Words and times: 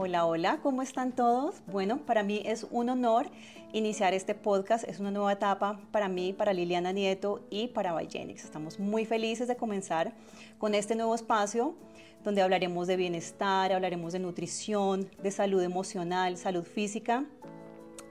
Hola, 0.00 0.26
hola, 0.26 0.60
¿cómo 0.62 0.82
están 0.82 1.10
todos? 1.10 1.56
Bueno, 1.66 2.06
para 2.06 2.22
mí 2.22 2.40
es 2.44 2.64
un 2.70 2.88
honor 2.88 3.26
iniciar 3.72 4.14
este 4.14 4.36
podcast, 4.36 4.84
es 4.88 5.00
una 5.00 5.10
nueva 5.10 5.32
etapa 5.32 5.80
para 5.90 6.08
mí, 6.08 6.32
para 6.32 6.52
Liliana 6.52 6.92
Nieto 6.92 7.40
y 7.50 7.66
para 7.66 7.98
Bigenix. 7.98 8.44
Estamos 8.44 8.78
muy 8.78 9.04
felices 9.06 9.48
de 9.48 9.56
comenzar 9.56 10.12
con 10.58 10.76
este 10.76 10.94
nuevo 10.94 11.16
espacio 11.16 11.74
donde 12.22 12.42
hablaremos 12.42 12.86
de 12.86 12.96
bienestar, 12.96 13.72
hablaremos 13.72 14.12
de 14.12 14.20
nutrición, 14.20 15.10
de 15.20 15.32
salud 15.32 15.64
emocional, 15.64 16.36
salud 16.36 16.62
física 16.62 17.24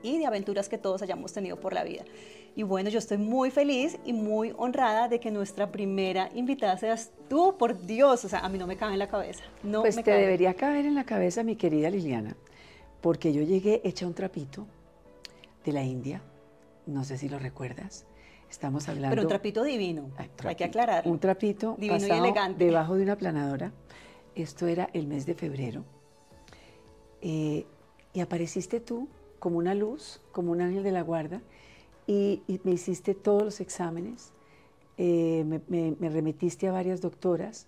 y 0.04 0.18
de 0.18 0.26
aventuras 0.26 0.68
que 0.68 0.78
todos 0.78 1.02
hayamos 1.02 1.32
tenido 1.32 1.58
por 1.58 1.72
la 1.72 1.86
vida. 1.86 2.04
Y 2.58 2.64
bueno, 2.64 2.90
yo 2.90 2.98
estoy 2.98 3.20
muy 3.20 3.52
feliz 3.52 4.00
y 4.04 4.14
muy 4.14 4.52
honrada 4.58 5.08
de 5.08 5.20
que 5.20 5.30
nuestra 5.30 5.72
primera 5.72 6.32
invitada 6.34 6.76
seas 6.76 7.12
tú, 7.30 7.56
por 7.56 7.86
Dios, 7.86 8.26
o 8.26 8.30
sea, 8.30 8.40
a 8.40 8.50
mí 8.50 8.58
no 8.58 8.66
me 8.66 8.76
cabe 8.76 8.94
en 8.94 9.00
la 9.00 9.08
cabeza. 9.08 9.44
No 9.62 9.82
pues 9.82 9.96
me 9.96 10.02
te 10.02 10.10
cabe. 10.10 10.22
debería 10.22 10.56
caber 10.56 10.88
en 10.88 10.96
la 10.96 11.04
cabeza, 11.04 11.44
mi 11.44 11.56
querida 11.56 11.92
Liliana, 11.92 12.36
porque 13.00 13.32
yo 13.32 13.44
llegué 13.44 13.82
hecha 13.84 14.08
un 14.08 14.16
trapito 14.16 14.66
de 15.64 15.72
la 15.72 15.84
India, 15.84 16.24
no 16.88 17.04
sé 17.04 17.20
si 17.20 17.30
lo 17.30 17.38
recuerdas. 17.38 18.08
Estamos 18.50 18.90
hablando. 18.90 19.10
Pero 19.10 19.22
un 19.22 19.28
trapito 19.28 19.64
divino, 19.64 20.10
Ay, 20.18 20.32
hay 20.44 20.56
que 20.56 20.64
aclarar. 20.64 21.08
Un 21.08 21.20
trapito 21.20 21.76
Divino 21.78 22.08
y 22.08 22.10
elegante. 22.10 22.66
debajo 22.66 22.96
de 22.96 23.04
una 23.04 23.18
planadora. 23.18 23.72
Esto 24.34 24.66
era 24.66 24.90
el 24.94 25.06
mes 25.06 25.28
de 25.28 25.36
febrero. 25.36 25.86
Eh, 27.22 27.68
y 28.14 28.20
apareciste 28.20 28.80
tú 28.80 29.10
como 29.38 29.60
una 29.60 29.76
luz, 29.76 30.22
como 30.32 30.52
un 30.52 30.62
ángel 30.62 30.82
de 30.82 30.92
la 30.92 31.02
guarda, 31.02 31.44
y, 32.08 32.44
y 32.48 32.60
me 32.64 32.72
hiciste 32.74 33.16
todos 33.16 33.44
los 33.44 33.60
exámenes. 33.62 34.34
eh, 34.98 35.44
me, 35.48 35.62
me- 35.70 35.96
me 36.00 36.10
remitiste 36.10 36.68
a 36.68 36.72
varias 36.74 37.02
doctoras. 37.02 37.68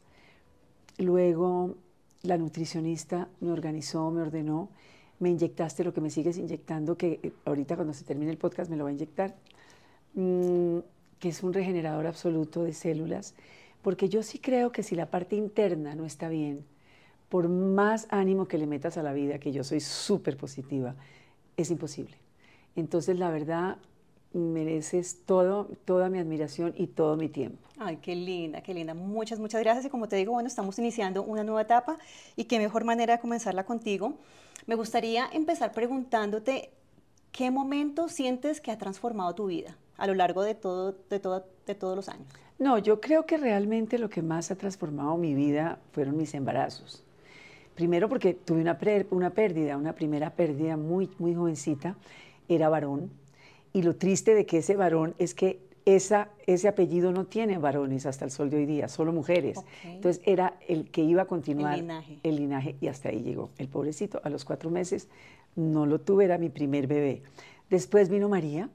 Luego 0.97 1.75
la 2.23 2.37
nutricionista 2.37 3.29
me 3.39 3.51
organizó, 3.51 4.11
me 4.11 4.21
ordenó, 4.21 4.69
me 5.19 5.29
inyectaste 5.29 5.83
lo 5.83 5.93
que 5.93 6.01
me 6.01 6.09
sigues 6.09 6.37
inyectando, 6.37 6.97
que 6.97 7.19
eh, 7.23 7.31
ahorita 7.45 7.75
cuando 7.75 7.93
se 7.93 8.03
termine 8.03 8.31
el 8.31 8.37
podcast 8.37 8.69
me 8.69 8.77
lo 8.77 8.83
va 8.85 8.89
a 8.89 8.93
inyectar 8.93 9.35
mm, 10.15 10.79
que 11.19 11.29
es 11.29 11.43
un 11.43 11.53
regenerador 11.53 12.07
absoluto 12.07 12.63
de 12.63 12.73
células, 12.73 13.35
porque 13.81 14.09
yo 14.09 14.23
sí 14.23 14.39
creo 14.39 14.71
que 14.71 14.83
si 14.83 14.95
la 14.95 15.11
parte 15.11 15.35
interna 15.35 15.95
no 15.95 16.05
está 16.05 16.29
bien, 16.29 16.65
por 17.29 17.49
más 17.49 18.07
ánimo 18.11 18.47
que 18.47 18.57
le 18.57 18.67
metas 18.67 18.97
a 18.97 19.03
la 19.03 19.13
vida, 19.13 19.39
que 19.39 19.51
yo 19.51 19.63
soy 19.63 19.79
súper 19.81 20.37
positiva, 20.37 20.95
es 21.57 21.71
imposible. 21.71 22.17
Entonces, 22.75 23.19
la 23.19 23.31
verdad, 23.31 23.77
mereces 24.33 25.25
todo, 25.25 25.67
toda 25.85 26.09
mi 26.09 26.19
admiración 26.19 26.73
y 26.77 26.87
todo 26.87 27.17
mi 27.17 27.29
tiempo. 27.29 27.57
Ay, 27.77 27.97
qué 27.97 28.15
linda, 28.15 28.61
qué 28.61 28.73
linda. 28.73 28.93
Muchas, 28.93 29.39
muchas 29.39 29.61
gracias. 29.61 29.85
Y 29.85 29.89
como 29.89 30.07
te 30.07 30.15
digo, 30.17 30.33
bueno, 30.33 30.47
estamos 30.47 30.77
iniciando 30.79 31.23
una 31.23 31.43
nueva 31.43 31.61
etapa 31.61 31.97
y 32.35 32.45
qué 32.45 32.59
mejor 32.59 32.83
manera 32.83 33.15
de 33.15 33.19
comenzarla 33.21 33.65
contigo. 33.65 34.13
Me 34.67 34.75
gustaría 34.75 35.27
empezar 35.31 35.71
preguntándote 35.71 36.71
qué 37.31 37.51
momento 37.51 38.09
sientes 38.09 38.61
que 38.61 38.71
ha 38.71 38.77
transformado 38.77 39.33
tu 39.33 39.47
vida 39.47 39.77
a 39.97 40.07
lo 40.07 40.13
largo 40.13 40.43
de, 40.43 40.55
todo, 40.55 40.95
de, 41.09 41.19
todo- 41.19 41.45
de 41.65 41.75
todos 41.75 41.95
los 41.95 42.09
años. 42.09 42.27
No, 42.59 42.77
yo 42.77 42.99
creo 42.99 43.25
que 43.25 43.37
realmente 43.37 43.97
lo 43.97 44.09
que 44.09 44.21
más 44.21 44.51
ha 44.51 44.55
transformado 44.55 45.17
mi 45.17 45.33
vida 45.33 45.79
fueron 45.93 46.17
mis 46.17 46.33
embarazos. 46.33 47.03
Primero 47.75 48.09
porque 48.09 48.33
tuve 48.33 48.61
una, 48.61 48.77
una 49.11 49.29
pérdida, 49.31 49.77
una 49.77 49.93
primera 49.93 50.31
pérdida 50.31 50.75
muy, 50.75 51.09
muy 51.17 51.33
jovencita, 51.33 51.95
era 52.49 52.67
varón. 52.67 53.09
Y 53.73 53.83
lo 53.83 53.95
triste 53.95 54.33
de 54.33 54.45
que 54.45 54.57
ese 54.59 54.75
varón 54.75 55.15
es 55.17 55.33
que 55.33 55.59
esa, 55.85 56.29
ese 56.45 56.67
apellido 56.67 57.11
no 57.11 57.25
tiene 57.25 57.57
varones 57.57 58.05
hasta 58.05 58.25
el 58.25 58.31
sol 58.31 58.49
de 58.49 58.57
hoy 58.57 58.65
día, 58.65 58.87
solo 58.87 59.11
mujeres. 59.11 59.57
Ok. 59.57 59.65
Entonces 59.85 60.21
era 60.25 60.55
el 60.67 60.89
que 60.89 61.01
iba 61.01 61.23
a 61.23 61.25
continuar 61.25 61.75
El 61.75 61.81
linaje. 61.81 62.19
el 62.23 62.35
linaje 62.35 62.75
y 62.79 62.87
hasta 62.87 63.09
ahí 63.09 63.21
llegó. 63.21 63.49
El 63.57 63.67
pobrecito, 63.67 64.21
a 64.23 64.29
los 64.29 64.45
cuatro 64.45 64.69
meses 64.69 65.07
no 65.55 65.85
lo 65.85 65.99
tuve, 65.99 66.25
era 66.25 66.37
mi 66.37 66.49
primer 66.49 66.87
bebé. 66.87 67.23
Después 67.69 68.09
vino 68.09 68.29
María, 68.29 68.69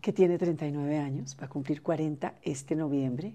que 0.00 0.12
tiene 0.12 0.38
39 0.38 0.98
años, 0.98 1.36
va 1.40 1.46
a 1.46 1.48
cumplir 1.48 1.82
40 1.82 2.34
este 2.42 2.76
noviembre. 2.76 3.32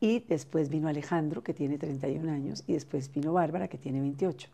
Y 0.00 0.20
después 0.20 0.68
vino 0.68 0.88
Alejandro, 0.88 1.42
que 1.42 1.54
tiene 1.54 1.78
31 1.78 2.30
años, 2.30 2.64
y 2.66 2.74
después 2.74 3.10
vino 3.12 3.32
Bárbara, 3.32 3.68
que 3.68 3.78
tiene 3.78 4.00
28. 4.00 4.48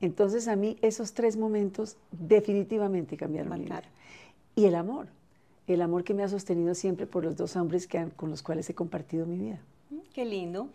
Entonces 0.00 0.48
a 0.48 0.56
mí 0.56 0.76
esos 0.82 1.14
tres 1.14 1.36
momentos 1.36 1.96
definitivamente 2.12 3.16
cambiaron 3.16 3.54
mi 3.54 3.64
vida. 3.64 3.82
Y 4.56 4.66
el 4.66 4.74
amor, 4.74 5.08
el 5.66 5.82
amor 5.82 6.04
que 6.04 6.14
me 6.14 6.22
ha 6.22 6.28
sostenido 6.28 6.74
siempre 6.74 7.06
por 7.06 7.24
los 7.24 7.36
dos 7.36 7.56
hombres 7.56 7.86
que 7.86 7.98
han- 7.98 8.10
con 8.10 8.30
los 8.30 8.42
cuales 8.42 8.68
he 8.70 8.74
compartido 8.74 9.26
mi 9.26 9.38
vida. 9.38 9.60
Mm, 9.90 9.96
Qué 10.12 10.24
lindo. 10.24 10.68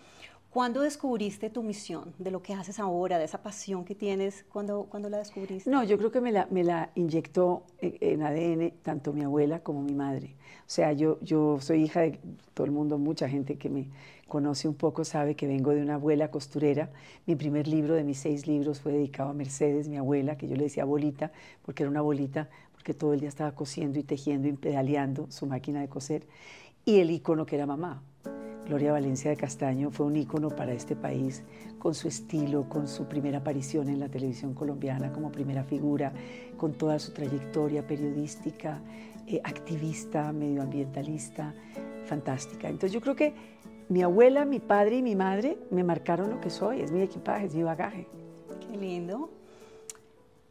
¿Cuándo 0.51 0.81
descubriste 0.81 1.51
tu 1.51 1.61
misión, 1.61 2.11
de 2.17 2.31
lo 2.31 2.41
que 2.41 2.55
haces 2.55 2.79
ahora, 2.79 3.19
de 3.19 3.25
esa 3.25 3.43
pasión 3.43 3.85
que 3.85 3.93
tienes? 3.93 4.45
¿Cuándo, 4.51 4.87
cuándo 4.89 5.07
la 5.07 5.19
descubriste? 5.19 5.69
No, 5.69 5.83
yo 5.83 5.95
creo 5.99 6.11
que 6.11 6.21
me 6.21 6.31
la, 6.31 6.47
me 6.49 6.63
la 6.63 6.89
inyectó 6.95 7.61
en, 7.79 7.97
en 8.01 8.23
ADN 8.23 8.73
tanto 8.81 9.13
mi 9.13 9.21
abuela 9.23 9.59
como 9.59 9.83
mi 9.83 9.93
madre. 9.93 10.33
O 10.61 10.71
sea, 10.71 10.91
yo, 10.93 11.19
yo 11.21 11.59
soy 11.61 11.83
hija 11.83 12.01
de 12.01 12.19
todo 12.55 12.65
el 12.65 12.71
mundo, 12.71 12.97
mucha 12.97 13.29
gente 13.29 13.57
que 13.59 13.69
me 13.69 13.89
conoce 14.27 14.67
un 14.67 14.73
poco 14.73 15.05
sabe 15.05 15.35
que 15.35 15.45
vengo 15.45 15.69
de 15.69 15.83
una 15.83 15.95
abuela 15.95 16.31
costurera. 16.31 16.89
Mi 17.27 17.35
primer 17.35 17.67
libro 17.67 17.93
de 17.93 18.03
mis 18.03 18.17
seis 18.17 18.47
libros 18.47 18.79
fue 18.81 18.91
dedicado 18.91 19.29
a 19.29 19.33
Mercedes, 19.33 19.87
mi 19.87 19.97
abuela, 19.97 20.35
que 20.35 20.47
yo 20.47 20.55
le 20.55 20.63
decía 20.63 20.83
bolita, 20.83 21.31
porque 21.61 21.83
era 21.83 21.91
una 21.91 22.01
bolita, 22.01 22.49
porque 22.79 22.93
todo 22.93 23.13
el 23.13 23.19
día 23.19 23.27
estaba 23.27 23.51
cosiendo 23.51 23.99
y 23.99 24.03
tejiendo 24.03 24.47
y 24.47 24.53
pedaleando 24.53 25.29
su 25.29 25.45
máquina 25.45 25.81
de 25.81 25.89
coser. 25.89 26.25
Y 26.85 26.99
el 26.99 27.11
ícono 27.11 27.45
que 27.45 27.57
era 27.57 27.65
mamá. 27.65 28.01
Gloria 28.65 28.93
Valencia 28.93 29.29
de 29.29 29.35
Castaño 29.35 29.91
fue 29.91 30.05
un 30.05 30.15
ícono 30.15 30.47
para 30.49 30.71
este 30.71 30.95
país, 30.95 31.43
con 31.77 31.93
su 31.93 32.07
estilo, 32.07 32.69
con 32.69 32.87
su 32.87 33.05
primera 33.05 33.39
aparición 33.39 33.89
en 33.89 33.99
la 33.99 34.07
televisión 34.07 34.53
colombiana 34.53 35.11
como 35.11 35.29
primera 35.29 35.65
figura, 35.65 36.13
con 36.55 36.71
toda 36.71 36.99
su 36.99 37.11
trayectoria 37.11 37.85
periodística, 37.85 38.79
eh, 39.27 39.41
activista, 39.43 40.31
medioambientalista, 40.31 41.53
fantástica. 42.05 42.69
Entonces 42.69 42.93
yo 42.93 43.01
creo 43.01 43.15
que 43.15 43.33
mi 43.89 44.03
abuela, 44.03 44.45
mi 44.45 44.61
padre 44.61 44.97
y 44.97 45.01
mi 45.01 45.17
madre 45.17 45.57
me 45.69 45.83
marcaron 45.83 46.29
lo 46.29 46.39
que 46.39 46.49
soy, 46.49 46.79
es 46.79 46.93
mi 46.93 47.01
equipaje, 47.01 47.47
es 47.47 47.55
mi 47.55 47.63
bagaje. 47.63 48.07
Qué 48.61 48.77
lindo. 48.77 49.38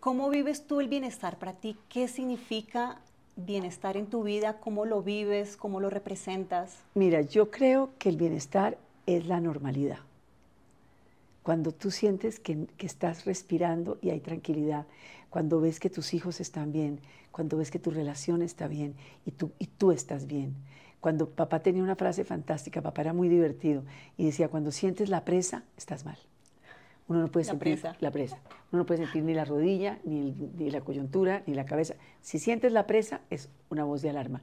¿Cómo 0.00 0.30
vives 0.30 0.64
tú 0.64 0.80
el 0.80 0.86
bienestar 0.86 1.40
para 1.40 1.54
ti? 1.54 1.76
¿Qué 1.88 2.06
significa 2.06 3.00
bienestar 3.34 3.96
en 3.96 4.06
tu 4.06 4.22
vida? 4.22 4.60
¿Cómo 4.60 4.84
lo 4.84 5.02
vives? 5.02 5.56
¿Cómo 5.56 5.80
lo 5.80 5.90
representas? 5.90 6.76
Mira, 6.94 7.20
yo 7.22 7.50
creo 7.50 7.90
que 7.98 8.08
el 8.08 8.16
bienestar 8.16 8.78
es 9.06 9.26
la 9.26 9.40
normalidad. 9.40 9.98
Cuando 11.42 11.72
tú 11.72 11.90
sientes 11.90 12.38
que, 12.38 12.68
que 12.76 12.86
estás 12.86 13.24
respirando 13.24 13.98
y 14.00 14.10
hay 14.10 14.20
tranquilidad, 14.20 14.86
cuando 15.30 15.60
ves 15.60 15.80
que 15.80 15.90
tus 15.90 16.14
hijos 16.14 16.40
están 16.40 16.70
bien, 16.70 17.00
cuando 17.32 17.56
ves 17.56 17.72
que 17.72 17.80
tu 17.80 17.90
relación 17.90 18.42
está 18.42 18.68
bien 18.68 18.94
y 19.26 19.32
tú, 19.32 19.50
y 19.58 19.66
tú 19.66 19.90
estás 19.90 20.28
bien. 20.28 20.54
Cuando 21.00 21.28
papá 21.28 21.58
tenía 21.58 21.82
una 21.82 21.96
frase 21.96 22.24
fantástica, 22.24 22.82
papá 22.82 23.00
era 23.00 23.12
muy 23.12 23.28
divertido 23.28 23.82
y 24.16 24.26
decía, 24.26 24.48
cuando 24.48 24.70
sientes 24.70 25.08
la 25.08 25.24
presa, 25.24 25.64
estás 25.76 26.04
mal. 26.04 26.18
Uno 27.08 27.20
no 27.22 27.28
puede 27.28 27.46
La 27.46 27.52
sentir 27.52 27.74
presa. 27.80 27.96
la 28.00 28.10
presa. 28.10 28.36
Uno 28.70 28.82
no 28.82 28.86
puede 28.86 29.02
sentir 29.04 29.22
ni 29.24 29.34
la 29.34 29.44
rodilla, 29.44 29.98
ni, 30.04 30.20
el- 30.20 30.50
ni 30.58 30.70
la 30.70 30.82
coyuntura, 30.82 31.42
ni 31.46 31.54
la 31.54 31.64
cabeza. 31.64 31.94
Si 32.20 32.38
sientes 32.38 32.70
la 32.72 32.86
presa, 32.86 33.22
es 33.30 33.48
una 33.70 33.84
voz 33.84 34.02
de 34.02 34.10
alarma. 34.10 34.42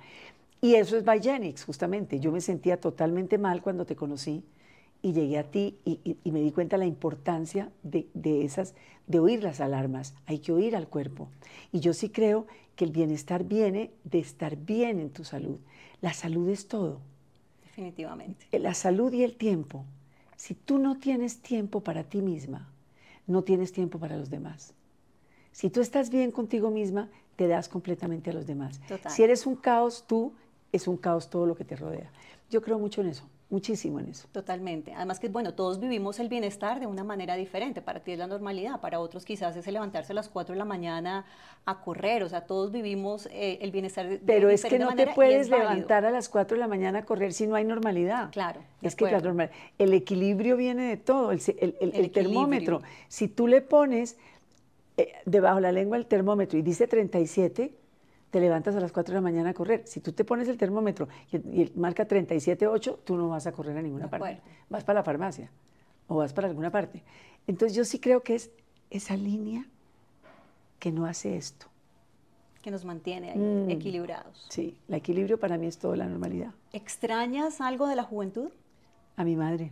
Y 0.62 0.76
eso 0.76 0.98
es 0.98 1.06
Bigenix, 1.06 1.64
justamente. 1.64 2.20
Yo 2.20 2.32
me 2.32 2.42
sentía 2.42 2.80
totalmente 2.82 3.38
mal 3.38 3.62
cuando 3.62 3.86
te 3.86 3.96
conocí 3.96 4.44
y 5.04 5.14
llegué 5.14 5.38
a 5.38 5.44
ti 5.44 5.78
y, 5.86 6.00
y- 6.04 6.18
y 6.24 6.32
me 6.32 6.42
di 6.42 6.52
cuenta 6.52 6.78
la 6.78 6.88
importancia 6.88 7.70
de, 7.84 8.08
de 8.16 8.44
esas, 8.46 8.74
de 9.06 9.20
oír 9.20 9.44
las 9.44 9.62
alarmas. 9.62 10.16
Hay 10.26 10.40
que 10.40 10.52
oír 10.52 10.76
al 10.76 10.88
cuerpo. 10.88 11.30
Y 11.72 11.82
yo 11.82 11.94
sí 11.94 12.10
creo 12.10 12.48
que 12.76 12.86
el 12.86 12.92
bienestar 12.92 13.44
viene 13.44 13.92
de 14.06 14.18
estar 14.20 14.56
bien 14.56 15.00
en 15.00 15.12
tu 15.12 15.24
salud. 15.24 15.60
La 16.02 16.14
salud 16.14 16.50
es 16.50 16.68
todo. 16.68 17.00
Definitivamente. 17.64 18.48
La 18.60 18.74
salud 18.74 19.14
y 19.14 19.24
el 19.24 19.36
tiempo. 19.36 19.86
Si 20.36 20.54
tú 20.54 20.78
no 20.78 20.98
tienes 20.98 21.40
tiempo 21.40 21.82
para 21.82 22.04
ti 22.04 22.22
misma, 22.22 22.70
no 23.28 23.44
tienes 23.44 23.72
tiempo 23.72 24.00
para 24.00 24.18
los 24.18 24.30
demás. 24.30 24.74
Si 25.52 25.70
tú 25.70 25.82
estás 25.82 26.10
bien 26.10 26.32
contigo 26.32 26.70
misma, 26.70 27.10
te 27.36 27.48
das 27.48 27.70
completamente 27.70 28.30
a 28.30 28.34
los 28.34 28.46
demás. 28.46 28.82
Total. 28.88 29.12
Si 29.12 29.24
eres 29.24 29.46
un 29.46 29.56
caos, 29.56 30.06
tú 30.08 30.34
es 30.72 30.88
un 30.88 30.98
caos 30.98 31.30
todo 31.30 31.46
lo 31.46 31.56
que 31.56 31.64
te 31.64 31.76
rodea. 31.76 32.12
Yo 32.50 32.62
creo 32.62 32.78
mucho 32.78 33.02
en 33.02 33.08
eso, 33.08 33.28
muchísimo 33.50 34.00
en 34.00 34.10
eso. 34.10 34.28
Totalmente. 34.32 34.94
Además 34.94 35.20
que, 35.20 35.30
bueno, 35.30 35.54
todos 35.54 35.80
vivimos 35.80 36.20
el 36.20 36.30
bienestar 36.30 36.80
de 36.80 36.88
una 36.88 37.04
manera 37.04 37.36
diferente. 37.36 37.82
Para 37.82 38.00
ti 38.00 38.12
es 38.14 38.18
la 38.20 38.28
normalidad, 38.28 38.80
para 38.82 39.00
otros 39.00 39.24
quizás 39.24 39.56
es 39.56 39.68
el 39.68 39.74
levantarse 39.76 40.14
a 40.14 40.16
las 40.16 40.30
4 40.30 40.54
de 40.54 40.60
la 40.60 40.66
mañana 40.66 41.26
a 41.66 41.82
correr. 41.82 42.24
O 42.24 42.30
sea, 42.30 42.42
todos 42.48 42.72
vivimos 42.72 43.28
eh, 43.32 43.60
el 43.62 43.72
bienestar 43.72 44.08
de 44.10 44.18
Pero 44.18 44.50
es 44.50 44.64
que 44.66 44.80
no 44.80 44.96
te 44.96 45.08
puedes 45.08 45.50
levantar 45.50 46.06
a 46.06 46.12
las 46.12 46.28
4 46.30 46.56
de 46.56 46.60
la 46.60 46.68
mañana 46.68 47.00
a 47.00 47.06
correr 47.06 47.34
si 47.34 47.46
no 47.48 47.56
hay 47.56 47.66
normalidad. 47.66 48.32
Claro, 48.32 48.62
Es 48.82 48.96
que 48.96 49.06
la 49.06 49.20
normal, 49.20 49.52
el 49.78 49.94
equilibrio 49.94 50.58
viene 50.58 50.84
de 50.90 50.98
todo, 50.98 51.32
el, 51.32 51.40
se- 51.40 51.56
el- 51.60 51.76
el- 51.80 51.94
El 51.96 52.06
el 52.06 52.12
termómetro. 52.12 52.82
Si 53.08 53.28
tú 53.28 53.48
le 53.48 53.62
pones 53.62 54.18
eh, 54.98 55.12
debajo 55.26 55.58
de 55.58 55.62
la 55.62 55.72
lengua 55.72 55.98
el 55.98 56.06
termómetro 56.06 56.58
y 56.58 56.62
dice 56.62 56.88
37, 56.88 57.74
te 58.32 58.40
levantas 58.40 58.76
a 58.76 58.80
las 58.80 58.92
4 58.92 59.14
de 59.14 59.18
la 59.18 59.22
mañana 59.22 59.52
a 59.52 59.54
correr. 59.54 59.84
Si 59.86 60.00
tú 60.02 60.12
te 60.12 60.26
pones 60.26 60.48
el 60.48 60.58
termómetro 60.58 61.08
y, 61.32 61.38
y 61.38 61.72
marca 61.76 62.08
37.8, 62.08 63.00
tú 63.04 63.16
no 63.16 63.30
vas 63.30 63.48
a 63.48 63.52
correr 63.52 63.78
a 63.78 63.82
ninguna 63.82 64.10
parte. 64.10 64.42
Vas 64.70 64.84
para 64.84 65.00
la 65.00 65.04
farmacia 65.04 65.50
o 66.08 66.18
vas 66.18 66.34
para 66.34 66.48
alguna 66.48 66.70
parte. 66.72 67.04
Entonces 67.48 67.76
yo 67.76 67.86
sí 67.86 68.00
creo 68.00 68.22
que 68.24 68.36
es 68.36 68.52
esa 68.90 69.16
línea 69.16 69.66
que 70.80 70.92
no 70.92 71.06
hace 71.06 71.38
esto. 71.38 71.68
Que 72.62 72.72
nos 72.72 72.84
mantiene 72.84 73.32
ahí, 73.32 73.38
Mm. 73.38 73.70
equilibrados. 73.70 74.48
Sí, 74.50 74.76
el 74.88 74.96
equilibrio 74.96 75.40
para 75.40 75.58
mí 75.58 75.68
es 75.68 75.78
toda 75.78 75.96
la 75.96 76.06
normalidad. 76.08 76.52
¿Extrañas 76.74 77.62
algo 77.62 77.88
de 77.88 77.96
la 77.96 78.04
juventud? 78.04 78.50
A 79.18 79.24
mi 79.24 79.36
madre. 79.36 79.72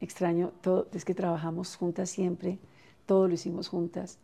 Extraño 0.00 0.52
todo, 0.60 0.88
es 0.92 1.04
que 1.04 1.14
trabajamos 1.14 1.76
juntas 1.76 2.08
siempre, 2.08 2.58
todo 3.06 3.28
lo 3.28 3.34
hicimos 3.34 3.68
juntas. 3.68 4.18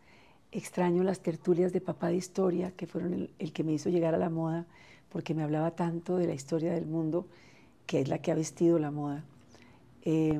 Extraño 0.55 1.03
las 1.03 1.19
tertulias 1.19 1.73
de 1.73 1.81
papá 1.81 2.07
de 2.07 2.15
historia, 2.15 2.71
que 2.71 2.87
fueron 2.87 3.13
el, 3.13 3.29
el 3.39 3.51
que 3.51 3.63
me 3.63 3.73
hizo 3.73 3.89
llegar 3.89 4.15
a 4.15 4.17
la 4.17 4.29
moda, 4.29 4.65
porque 5.11 5.33
me 5.33 5.43
hablaba 5.43 5.71
tanto 5.71 6.17
de 6.17 6.27
la 6.27 6.33
historia 6.33 6.73
del 6.73 6.85
mundo, 6.85 7.25
que 7.85 8.01
es 8.01 8.07
la 8.07 8.19
que 8.19 8.31
ha 8.31 8.35
vestido 8.35 8.79
la 8.79 8.91
moda. 8.91 9.23
Eh, 10.03 10.39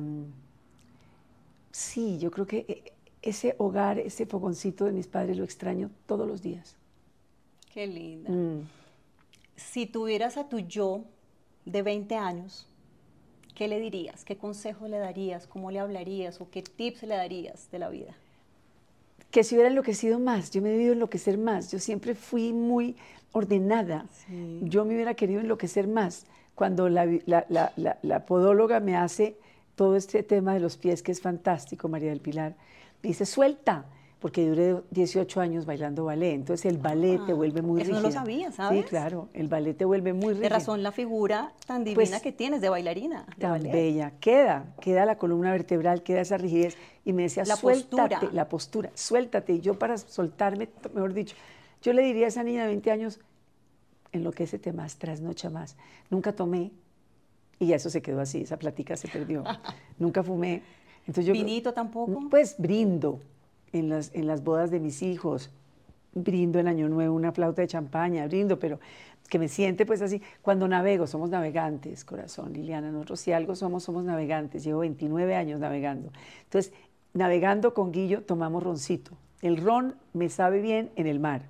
sí, 1.72 2.18
yo 2.18 2.30
creo 2.30 2.46
que 2.46 2.64
eh, 2.68 2.92
ese 3.22 3.54
hogar, 3.58 3.98
ese 3.98 4.26
fogoncito 4.26 4.84
de 4.84 4.92
mis 4.92 5.06
padres 5.06 5.36
lo 5.36 5.44
extraño 5.44 5.90
todos 6.06 6.26
los 6.26 6.42
días. 6.42 6.76
Qué 7.72 7.86
linda. 7.86 8.30
Mm. 8.30 8.68
Si 9.56 9.86
tuvieras 9.86 10.36
a 10.36 10.48
tu 10.48 10.60
yo 10.60 11.04
de 11.64 11.82
20 11.82 12.14
años, 12.16 12.66
¿qué 13.54 13.68
le 13.68 13.80
dirías? 13.80 14.24
¿Qué 14.24 14.36
consejo 14.36 14.88
le 14.88 14.98
darías? 14.98 15.46
¿Cómo 15.46 15.70
le 15.70 15.80
hablarías? 15.80 16.40
¿O 16.40 16.50
qué 16.50 16.62
tips 16.62 17.02
le 17.02 17.16
darías 17.16 17.70
de 17.70 17.78
la 17.78 17.88
vida? 17.88 18.14
Que 19.36 19.44
si 19.44 19.54
hubiera 19.54 19.68
enloquecido 19.68 20.18
más, 20.18 20.50
yo 20.50 20.62
me 20.62 20.70
he 20.70 20.72
debido 20.72 20.94
enloquecer 20.94 21.36
más, 21.36 21.70
yo 21.70 21.78
siempre 21.78 22.14
fui 22.14 22.54
muy 22.54 22.96
ordenada, 23.32 24.06
Sí. 24.26 24.60
yo 24.62 24.86
me 24.86 24.94
hubiera 24.94 25.12
querido 25.12 25.42
enloquecer 25.42 25.86
más. 25.88 26.24
Cuando 26.54 26.88
la- 26.88 27.04
la- 27.26 27.44
la- 27.76 27.98
la 28.00 28.24
podóloga 28.24 28.80
me 28.80 28.96
hace 28.96 29.36
todo 29.74 29.96
este 29.96 30.22
tema 30.22 30.54
de 30.54 30.60
los 30.60 30.78
pies, 30.78 31.02
que 31.02 31.12
es 31.12 31.20
fantástico, 31.20 31.86
María 31.86 32.08
del 32.08 32.20
Pilar, 32.22 32.54
me 33.02 33.08
dice, 33.08 33.26
suelta, 33.26 33.84
porque 34.18 34.48
duré 34.48 34.76
18 34.92 35.40
años 35.40 35.66
bailando 35.66 36.04
ballet, 36.06 36.32
entonces 36.34 36.64
el 36.66 36.78
ballet 36.78 37.24
te 37.26 37.32
Ah, 37.32 37.34
vuelve 37.34 37.60
muy 37.60 37.82
eso 37.82 37.92
no 37.92 38.00
lo 38.00 38.10
sabía, 38.10 38.50
¿sabes? 38.50 38.82
Sí, 38.84 38.88
claro, 38.88 39.28
el 39.34 39.46
ballet 39.48 39.76
te 39.76 39.84
vuelve 39.84 40.12
muy 40.14 40.28
rígida. 40.28 40.42
De 40.42 40.48
razón 40.48 40.82
la 40.82 40.90
figura 40.90 41.52
tan 41.66 41.84
divina 41.84 42.08
Pues, 42.10 42.22
que 42.22 42.32
tienes 42.32 42.60
de 42.62 42.68
bailarina. 42.70 43.26
de 43.26 43.34
tan 43.36 43.50
ballet. 43.52 43.72
bella. 43.72 44.12
Queda, 44.18 44.74
queda 44.80 45.04
la 45.04 45.18
columna 45.18 45.52
vertebral, 45.52 46.02
queda 46.02 46.22
esa 46.22 46.38
rigidez. 46.38 46.76
Y 47.04 47.12
me 47.12 47.22
decía, 47.24 47.44
La 47.44 47.56
suéltate, 47.56 48.14
postura. 48.16 48.32
la 48.32 48.48
postura, 48.48 48.90
suéltate. 48.94 49.52
Y 49.52 49.60
yo 49.60 49.78
para 49.78 49.98
soltarme, 49.98 50.68
mejor 50.94 51.12
dicho, 51.12 51.36
yo 51.82 51.92
le 51.92 52.02
diría 52.02 52.24
a 52.24 52.28
esa 52.28 52.42
niña 52.42 52.62
de 52.62 52.68
20 52.68 52.90
años, 52.90 53.20
enloquécete 54.12 54.72
más, 54.72 54.96
trasnocha 54.96 55.50
más. 55.50 55.76
Nunca 56.10 56.32
tomé, 56.34 56.72
y 57.58 57.66
ya 57.66 57.76
eso 57.76 57.90
se 57.90 58.02
quedó 58.02 58.20
así, 58.20 58.40
esa 58.42 58.58
plática 58.58 58.96
se 58.96 59.08
perdió. 59.08 59.44
Nunca 59.98 60.22
fumé. 60.22 60.62
Entonces 61.00 61.26
yo, 61.26 61.32
¿Vinito 61.34 61.72
tampoco? 61.74 62.28
Pues 62.30 62.56
brindo 62.58 63.20
en 63.72 63.88
las, 63.88 64.10
en 64.14 64.26
las 64.26 64.42
bodas 64.44 64.70
de 64.70 64.80
mis 64.80 65.02
hijos, 65.02 65.50
brindo 66.14 66.58
en 66.58 66.68
Año 66.68 66.88
Nuevo 66.88 67.14
una 67.14 67.32
flauta 67.32 67.62
de 67.62 67.68
champaña, 67.68 68.26
brindo, 68.26 68.58
pero 68.58 68.78
que 69.28 69.38
me 69.38 69.48
siente 69.48 69.84
pues 69.86 70.02
así. 70.02 70.22
Cuando 70.42 70.68
navego, 70.68 71.06
somos 71.06 71.30
navegantes, 71.30 72.04
corazón, 72.04 72.52
Liliana, 72.52 72.90
nosotros 72.90 73.20
si 73.20 73.32
algo 73.32 73.54
somos, 73.56 73.82
somos 73.84 74.04
navegantes. 74.04 74.62
Llevo 74.64 74.80
29 74.80 75.34
años 75.34 75.60
navegando. 75.60 76.10
Entonces, 76.44 76.72
navegando 77.12 77.74
con 77.74 77.92
Guillo 77.92 78.22
tomamos 78.22 78.62
roncito. 78.62 79.12
El 79.42 79.58
ron 79.58 79.96
me 80.14 80.28
sabe 80.30 80.60
bien 80.60 80.90
en 80.96 81.06
el 81.06 81.20
mar, 81.20 81.42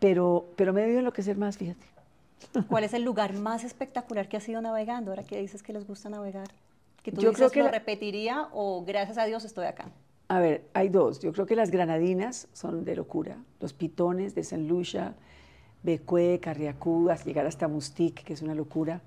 pero, 0.00 0.46
pero 0.56 0.72
me 0.72 0.80
he 0.80 0.82
debido 0.82 0.98
enloquecer 1.00 1.36
más, 1.38 1.56
fíjate. 1.56 1.86
¿Cuál 2.68 2.84
es 2.84 2.92
el 2.92 3.02
lugar 3.02 3.32
más 3.32 3.64
espectacular 3.64 4.28
que 4.28 4.36
has 4.36 4.48
ido 4.48 4.60
navegando? 4.60 5.10
Ahora 5.10 5.22
que 5.24 5.40
dices 5.40 5.62
que 5.62 5.72
les 5.72 5.86
gusta 5.86 6.08
navegar. 6.10 6.48
Que 7.02 7.12
tú 7.12 7.20
Yo 7.20 7.30
dices, 7.30 7.36
creo 7.38 7.50
que 7.50 7.58
lo 7.60 7.64
la- 7.66 7.70
repetiría 7.72 8.48
o 8.52 8.84
gracias 8.84 9.16
a 9.16 9.24
Dios 9.24 9.44
estoy 9.44 9.66
acá. 9.66 9.86
A 10.28 10.40
ver, 10.40 10.64
hay 10.74 10.88
dos. 10.88 11.20
Yo 11.20 11.32
creo 11.32 11.46
que 11.46 11.54
las 11.56 11.70
granadinas 11.70 12.48
son 12.52 12.84
de 12.84 12.96
locura. 12.96 13.38
Los 13.60 13.72
pitones 13.72 14.34
de 14.34 14.42
San 14.42 14.66
Lucia, 14.66 15.14
Becue, 15.82 16.40
Carriacú, 16.40 17.10
hasta 17.10 17.26
llegar 17.26 17.46
hasta 17.46 17.68
Mustic, 17.68 18.24
que 18.24 18.32
es 18.32 18.42
una 18.42 18.54
locura. 18.54 19.02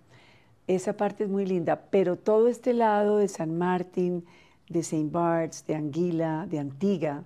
Esa 0.68 0.94
parte 0.96 1.24
es 1.26 1.30
muy 1.30 1.46
linda, 1.46 1.88
pero 1.90 2.16
todo 2.16 2.48
este 2.48 2.74
lado 2.74 3.18
de 3.18 3.28
San 3.28 3.58
Martín, 3.58 4.24
de 4.70 4.84
Saint 4.84 5.12
Barts, 5.12 5.66
de 5.68 5.76
Anguila, 5.76 6.46
de 6.50 6.60
Antigua, 6.60 7.24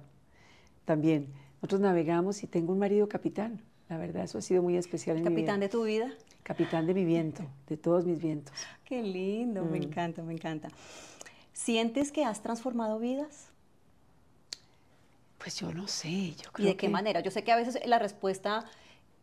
también. 0.86 1.28
Nosotros 1.62 1.82
navegamos 1.82 2.42
y 2.44 2.48
tengo 2.48 2.74
un 2.74 2.80
marido 2.80 3.08
capitán. 3.08 3.62
La 3.90 3.98
verdad, 3.98 4.24
eso 4.24 4.38
ha 4.38 4.42
sido 4.42 4.64
muy 4.64 4.76
especial 4.78 5.18
en 5.18 5.24
mi 5.24 5.30
Capitán 5.30 5.60
vida. 5.60 5.68
de 5.68 5.70
tu 5.70 5.84
vida. 5.84 6.12
Capitán 6.42 6.88
de 6.88 6.94
mi 6.94 7.06
viento, 7.06 7.44
de 7.68 7.78
todos 7.78 8.06
mis 8.06 8.20
vientos. 8.20 8.54
Qué 8.86 9.04
lindo, 9.04 9.64
Mm. 9.64 9.72
me 9.72 9.78
encanta, 9.78 10.24
me 10.24 10.34
encanta. 10.34 10.70
¿Sientes 11.54 12.12
que 12.12 12.26
has 12.26 12.42
transformado 12.42 12.98
vidas? 13.00 13.50
Pues 15.44 15.56
yo 15.60 15.74
no 15.74 15.88
sé, 15.90 16.32
yo 16.36 16.50
¿Y 16.50 16.54
creo 16.54 16.68
de 16.70 16.72
qué 16.78 16.88
que- 16.88 16.90
manera? 16.90 17.20
Yo 17.20 17.30
sé 17.30 17.44
que 17.44 17.52
a 17.52 17.58
veces 17.58 17.78
la 17.86 18.00
respuesta, 18.00 18.64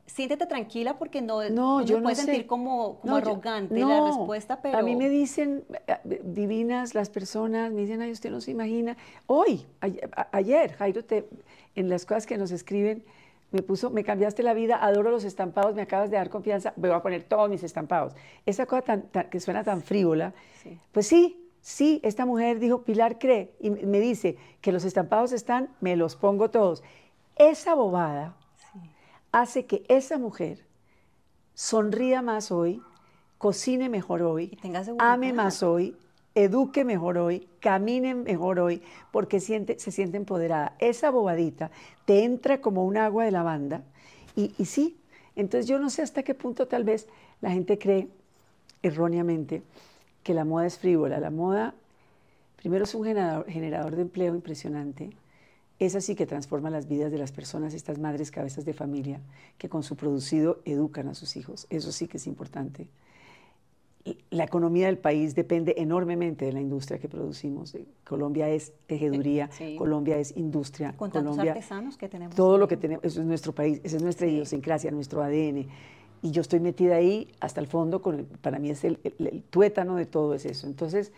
siéntete 0.05 0.45
tranquila 0.45 0.99
porque 0.99 1.23
no, 1.23 1.49
No, 1.49 1.81
yo 1.83 1.97
no 1.97 2.03
puede 2.03 2.17
sé. 2.17 2.25
sentir 2.27 2.47
como, 2.47 2.99
como 3.01 3.15
No, 3.15 3.21
yo- 3.23 3.31
arrogante 3.31 3.81
la 3.81 4.05
respuesta, 4.07 4.61
pero... 4.61 4.77
A 4.77 4.83
mí 4.83 4.97
me 4.97 5.09
dicen, 5.09 5.65
eh, 5.87 6.21
divinas 6.23 6.95
las 6.95 7.09
personas, 7.09 7.73
me 7.73 7.81
dicen, 7.83 8.03
ay, 8.03 8.11
usted 8.13 8.31
no 8.31 8.43
se 8.43 8.51
imagina. 8.51 8.99
Hoy, 9.29 9.65
ayer, 9.81 10.11
a- 10.15 10.29
ayer, 10.33 10.75
Jairo, 10.75 11.03
te- 11.05 11.27
en 11.75 11.89
las 11.89 12.05
cosas 12.05 12.27
que 12.27 12.37
nos 12.37 12.51
escriben, 12.51 13.03
me 13.51 13.63
puso, 13.63 13.89
me 13.89 14.05
cambiaste 14.05 14.43
la 14.43 14.53
vida, 14.53 14.77
adoro 14.85 15.11
los 15.11 15.25
estampados, 15.25 15.75
me 15.75 15.81
acabas 15.83 16.11
de 16.11 16.19
dar 16.19 16.29
confianza, 16.29 16.75
me 16.77 16.89
voy 16.89 16.99
a 16.99 17.03
poner 17.03 17.23
todos 17.23 17.49
mis 17.49 17.63
estampados. 17.63 18.13
Esa 18.45 18.67
cosa 18.67 18.83
tan, 18.83 19.03
tan- 19.09 19.31
que 19.31 19.41
suena 19.41 19.65
tan 19.65 19.81
frívola, 19.83 20.35
Sí. 20.63 20.79
pues 20.93 21.07
sí, 21.07 21.40
sí, 21.61 22.01
esta 22.03 22.27
mujer 22.27 22.59
dijo, 22.59 22.83
Pilar 22.83 23.19
cree, 23.19 23.55
y 23.61 23.71
me 23.71 24.01
dice 24.01 24.37
que 24.61 24.73
los 24.73 24.85
estampados 24.85 25.33
están, 25.33 25.71
me 25.81 25.97
los 25.97 26.17
pongo 26.17 26.51
todos. 26.51 26.83
Esa 27.37 27.75
bobada 27.75 28.37
hace 29.33 29.67
que 29.67 29.85
esa 29.89 30.19
mujer 30.19 30.65
sonría 31.55 32.23
más 32.23 32.51
hoy, 32.51 32.83
cocine 33.39 33.89
mejor 33.89 34.23
hoy, 34.23 34.59
ame 34.99 35.33
más 35.33 35.63
hoy, 35.63 35.97
eduque 36.35 36.85
mejor 36.85 37.19
hoy, 37.19 37.49
camine 37.61 38.15
mejor 38.15 38.61
hoy, 38.61 38.83
porque 39.11 39.41
siente, 39.41 39.79
se 39.79 39.91
siente 39.91 40.17
empoderada. 40.17 40.75
Esa 40.79 41.11
bobadita 41.11 41.71
te 42.05 42.25
entra 42.25 42.61
como 42.61 42.85
un 42.85 42.97
agua 42.97 43.25
de 43.25 43.31
lavanda 43.31 43.83
y, 44.37 44.55
y 44.59 44.65
sí, 44.67 44.99
entonces 45.37 45.67
yo 45.67 45.79
no 45.79 45.91
sé 45.91 46.03
hasta 46.03 46.23
qué 46.23 46.35
punto 46.35 46.67
tal 46.69 46.85
vez 46.85 47.09
la 47.41 47.51
gente 47.51 47.79
cree 47.79 48.09
erróneamente 48.83 49.63
que 50.23 50.35
la 50.35 50.45
moda 50.45 50.67
es 50.67 50.79
frívola. 50.79 51.19
La 51.21 51.31
moda, 51.31 51.75
primero, 52.57 52.85
es 52.85 52.95
un 52.95 53.05
generador, 53.05 53.47
generador 53.49 53.97
de 53.97 54.03
empleo 54.03 54.35
impresionante. 54.35 55.11
Es 55.79 55.95
así 55.97 56.15
que 56.15 56.27
transforma 56.27 56.69
las 56.69 56.89
vidas 56.89 57.11
de 57.11 57.17
las 57.19 57.33
personas, 57.33 57.73
estas 57.73 57.99
madres 57.99 58.31
cabezas 58.31 58.65
de 58.67 58.75
familia, 58.75 59.21
que 59.57 59.69
con 59.71 59.83
su 59.83 59.97
producido 59.97 60.61
educan 60.67 61.09
a 61.09 61.15
sus 61.15 61.37
hijos. 61.37 61.67
Eso 61.71 61.91
sí 61.91 62.07
que 62.07 62.19
es 62.19 62.27
importante. 62.27 62.87
La 64.31 64.45
economía 64.45 64.87
del 64.87 64.97
país 64.99 65.35
depende 65.35 65.75
enormemente 65.77 66.47
de 66.47 66.53
la 66.53 66.61
industria 66.61 66.99
que 66.99 67.09
producimos. 67.09 67.75
Eh, 67.75 67.85
Colombia 68.05 68.49
es 68.49 68.73
tejeduría, 68.87 69.51
Sí. 69.53 69.77
Colombia 69.77 70.17
es 70.19 70.35
industria, 70.37 70.95
Con 70.97 71.11
tantos 71.13 71.33
Colombia 71.37 71.53
artesanos 71.53 71.97
que 71.99 72.09
tenemos. 72.09 72.35
todo 72.35 72.57
lo 72.57 72.67
que 72.67 72.79
tenemos, 72.79 73.05
eso 73.05 73.21
es 73.21 73.27
nuestro 73.27 73.55
país, 73.55 73.79
esa 73.85 73.97
es 73.99 74.03
nuestra 74.03 74.27
Sí. 74.27 74.33
idiosincrasia, 74.35 74.91
nuestro 74.91 75.23
ADN. 75.23 75.67
Y 76.23 76.33
yo 76.33 76.43
estoy 76.43 76.61
metida 76.61 76.97
ahí 76.97 77.29
hasta 77.41 77.61
el 77.61 77.67
fondo, 77.67 78.03
con 78.03 78.19
el- 78.21 78.25
para 78.25 78.59
mí 78.59 78.71
es 78.71 78.85
el, 78.85 78.99
tuétano 79.51 79.97
de 79.97 80.07
todo 80.07 80.35
es 80.35 80.45
eso. 80.45 80.67
Entonces, 80.67 81.13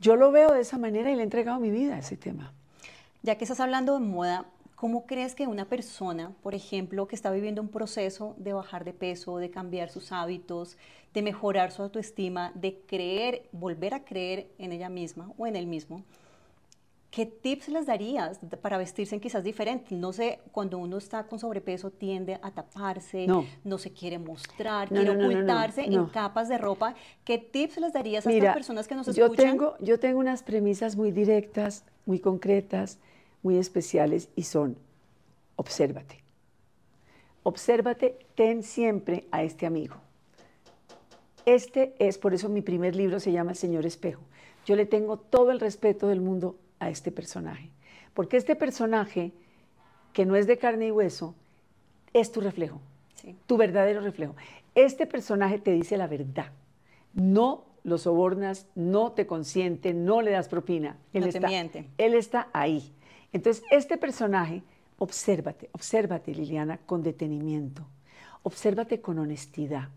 yo 0.00 0.16
lo 0.16 0.30
veo 0.32 0.52
de 0.52 0.60
esa 0.60 0.78
manera 0.78 1.10
y 1.10 1.14
le 1.14 1.20
he 1.20 1.24
entregado 1.24 1.60
mi 1.60 1.70
vida 1.70 1.96
a 1.96 1.98
ese 1.98 2.16
tema. 2.16 2.52
Ya 3.22 3.36
que 3.36 3.44
estás 3.44 3.60
hablando 3.60 3.94
de 3.98 4.04
moda, 4.04 4.46
¿cómo 4.74 5.06
crees 5.06 5.34
que 5.34 5.46
una 5.46 5.64
persona, 5.66 6.32
por 6.42 6.54
ejemplo, 6.54 7.06
que 7.08 7.16
está 7.16 7.30
viviendo 7.30 7.60
un 7.62 7.68
proceso 7.68 8.34
de 8.38 8.52
bajar 8.52 8.84
de 8.84 8.92
peso, 8.92 9.38
de 9.38 9.50
cambiar 9.50 9.90
sus 9.90 10.12
hábitos, 10.12 10.76
de 11.12 11.22
mejorar 11.22 11.72
su 11.72 11.82
autoestima, 11.82 12.52
de 12.54 12.78
creer, 12.86 13.48
volver 13.52 13.94
a 13.94 14.04
creer 14.04 14.48
en 14.58 14.72
ella 14.72 14.88
misma 14.90 15.32
o 15.38 15.46
en 15.46 15.56
él 15.56 15.66
mismo, 15.66 16.02
¿qué 17.10 17.26
tips 17.26 17.68
les 17.68 17.86
darías 17.86 18.38
para 18.60 18.78
vestirse 18.78 19.18
quizás 19.20 19.42
diferente? 19.42 19.94
No 19.94 20.12
sé, 20.12 20.40
cuando 20.52 20.78
uno 20.78 20.98
está 20.98 21.24
con 21.26 21.38
sobrepeso 21.38 21.90
tiende 21.90 22.38
a 22.42 22.50
taparse, 22.50 23.26
No. 23.26 23.44
no, 23.64 23.78
se 23.78 23.92
quiere 23.92 24.18
mostrar, 24.18 24.90
No, 24.92 25.00
quiere 25.00 25.16
no, 25.16 25.26
ocultarse 25.26 25.82
en 25.82 26.06
capas 26.06 26.48
de 26.48 26.58
ropa. 26.58 26.94
¿Qué 27.24 27.38
tips 27.38 27.78
les 27.78 27.92
darías 27.92 28.26
a 28.26 28.30
Mira, 28.30 28.38
estas 28.46 28.54
personas 28.56 28.88
que 28.88 28.94
nos 28.94 29.06
yo 29.14 29.24
escuchan? 29.24 29.50
tengo, 29.52 29.76
yo 29.80 29.98
tengo 29.98 30.18
unas 30.18 30.42
premisas 30.42 30.96
muy 30.96 31.10
directas, 31.10 31.84
muy 32.04 32.18
concretas, 32.20 32.98
muy 33.42 33.56
especiales 33.58 34.28
y 34.36 34.42
son, 34.42 34.76
obsérvate. 35.56 36.22
Obsérvate, 37.44 38.18
ten 38.34 38.62
siempre 38.62 39.26
a 39.30 39.42
este 39.44 39.66
amigo. 39.66 39.96
Este 41.44 41.94
es, 42.00 42.18
por 42.18 42.34
eso 42.34 42.48
mi 42.48 42.60
primer 42.60 42.96
libro 42.96 43.20
se 43.20 43.30
llama 43.30 43.52
El 43.52 43.56
Señor 43.56 43.86
Espejo. 43.86 44.20
Yo 44.66 44.74
le 44.74 44.84
tengo 44.84 45.16
todo 45.16 45.52
el 45.52 45.60
respeto 45.60 46.08
del 46.08 46.20
mundo 46.20 46.56
a 46.78 46.90
este 46.90 47.10
personaje, 47.12 47.70
porque 48.14 48.36
este 48.36 48.56
personaje, 48.56 49.32
que 50.12 50.26
no 50.26 50.36
es 50.36 50.46
de 50.46 50.58
carne 50.58 50.88
y 50.88 50.90
hueso, 50.90 51.34
es 52.12 52.32
tu 52.32 52.40
reflejo 52.40 52.80
Sí. 53.14 53.34
tu 53.46 53.56
verdadero 53.56 54.02
reflejo. 54.02 54.34
Este 54.74 55.06
personaje 55.06 55.58
te 55.58 55.72
dice 55.72 55.96
la 55.96 56.06
verdad. 56.06 56.52
No 57.14 57.64
lo 57.82 57.96
sobornas, 57.98 58.66
no 58.74 59.12
te 59.12 59.26
consiente, 59.26 59.94
no 59.94 60.20
le 60.20 60.32
das 60.32 60.48
propina. 60.48 60.98
No 61.14 61.22
te 61.22 61.28
está, 61.28 61.48
miente. 61.48 61.88
Él 61.96 62.14
está 62.14 62.48
ahí. 62.52 62.92
Entonces, 63.32 63.64
este 63.70 63.96
personaje, 63.96 64.62
obsérvate, 64.98 65.70
obsérvate, 65.72 66.34
Liliana, 66.34 66.78
con 66.84 67.02
detenimiento. 67.02 67.86
Obsérvate 68.42 69.00
con 69.00 69.18
honestidad. 69.18 69.88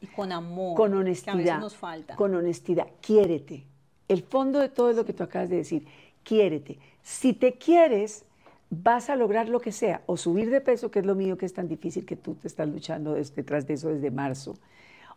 Y 0.00 0.06
con 0.08 0.30
amor. 0.30 0.76
Con 0.76 0.94
honestidad. 0.94 1.34
Que 1.34 1.40
a 1.40 1.44
veces 1.44 1.60
nos 1.60 1.76
falta. 1.76 2.16
Con 2.16 2.34
honestidad. 2.34 2.86
Quiérete. 3.00 3.64
El 4.08 4.22
fondo 4.22 4.58
de 4.58 4.68
todo 4.68 4.90
es 4.90 4.96
lo 4.96 5.04
que 5.06 5.12
tú 5.14 5.22
acabas 5.22 5.48
de 5.48 5.56
decir. 5.56 5.86
Quiérete. 6.28 6.78
Si 7.02 7.32
te 7.32 7.54
quieres, 7.54 8.26
vas 8.68 9.08
a 9.08 9.16
lograr 9.16 9.48
lo 9.48 9.60
que 9.60 9.72
sea. 9.72 10.02
O 10.04 10.18
subir 10.18 10.50
de 10.50 10.60
peso, 10.60 10.90
que 10.90 10.98
es 10.98 11.06
lo 11.06 11.14
mío 11.14 11.38
que 11.38 11.46
es 11.46 11.54
tan 11.54 11.68
difícil 11.68 12.04
que 12.04 12.16
tú 12.16 12.34
te 12.34 12.48
estás 12.48 12.68
luchando 12.68 13.14
detrás 13.14 13.66
de 13.66 13.72
eso 13.72 13.88
desde 13.88 14.10
marzo. 14.10 14.54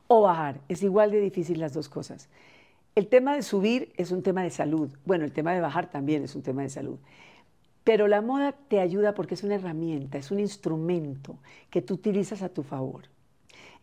O 0.07 0.21
bajar. 0.21 0.61
Es 0.69 0.83
igual 0.83 1.11
de 1.11 1.19
difícil 1.19 1.59
las 1.59 1.73
dos 1.73 1.89
cosas. 1.89 2.29
El 2.95 3.07
tema 3.07 3.35
de 3.35 3.41
subir 3.41 3.91
es 3.97 4.11
un 4.11 4.23
tema 4.23 4.41
de 4.41 4.51
salud. 4.51 4.89
Bueno, 5.03 5.25
el 5.25 5.33
tema 5.33 5.53
de 5.53 5.59
bajar 5.59 5.89
también 5.89 6.23
es 6.23 6.33
un 6.33 6.43
tema 6.43 6.61
de 6.61 6.69
salud. 6.69 6.97
Pero 7.83 8.07
la 8.07 8.21
moda 8.21 8.53
te 8.53 8.79
ayuda 8.79 9.13
porque 9.13 9.33
es 9.33 9.43
una 9.43 9.55
herramienta, 9.55 10.17
es 10.17 10.31
un 10.31 10.39
instrumento 10.39 11.39
que 11.69 11.81
tú 11.81 11.95
utilizas 11.95 12.41
a 12.41 12.47
tu 12.47 12.63
favor. 12.63 13.01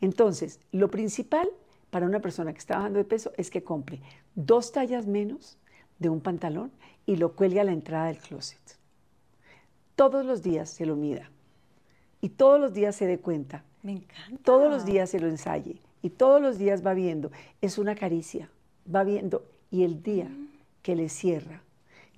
Entonces, 0.00 0.60
lo 0.72 0.88
principal 0.90 1.46
para 1.90 2.06
una 2.06 2.20
persona 2.20 2.54
que 2.54 2.58
está 2.58 2.76
bajando 2.76 2.98
de 2.98 3.04
peso 3.04 3.32
es 3.36 3.50
que 3.50 3.62
compre 3.62 4.00
dos 4.34 4.72
tallas 4.72 5.06
menos 5.06 5.58
de 5.98 6.08
un 6.08 6.20
pantalón 6.20 6.70
y 7.08 7.16
lo 7.16 7.32
cuelgue 7.32 7.58
a 7.58 7.64
la 7.64 7.72
entrada 7.72 8.08
del 8.08 8.18
closet. 8.18 8.60
Todos 9.96 10.26
los 10.26 10.42
días 10.42 10.68
se 10.68 10.84
lo 10.84 10.94
mida 10.94 11.30
y 12.20 12.28
todos 12.28 12.60
los 12.60 12.74
días 12.74 12.94
se 12.94 13.06
dé 13.06 13.18
cuenta. 13.18 13.64
Me 13.82 13.92
encanta. 13.92 14.42
Todos 14.44 14.70
los 14.70 14.84
días 14.84 15.08
se 15.08 15.18
lo 15.18 15.26
ensaye 15.26 15.80
y 16.02 16.10
todos 16.10 16.42
los 16.42 16.58
días 16.58 16.86
va 16.86 16.92
viendo. 16.92 17.32
Es 17.62 17.78
una 17.78 17.94
caricia, 17.94 18.50
va 18.94 19.04
viendo. 19.04 19.42
Y 19.70 19.84
el 19.84 20.02
día 20.02 20.30
que 20.82 20.96
le 20.96 21.08
cierra, 21.08 21.62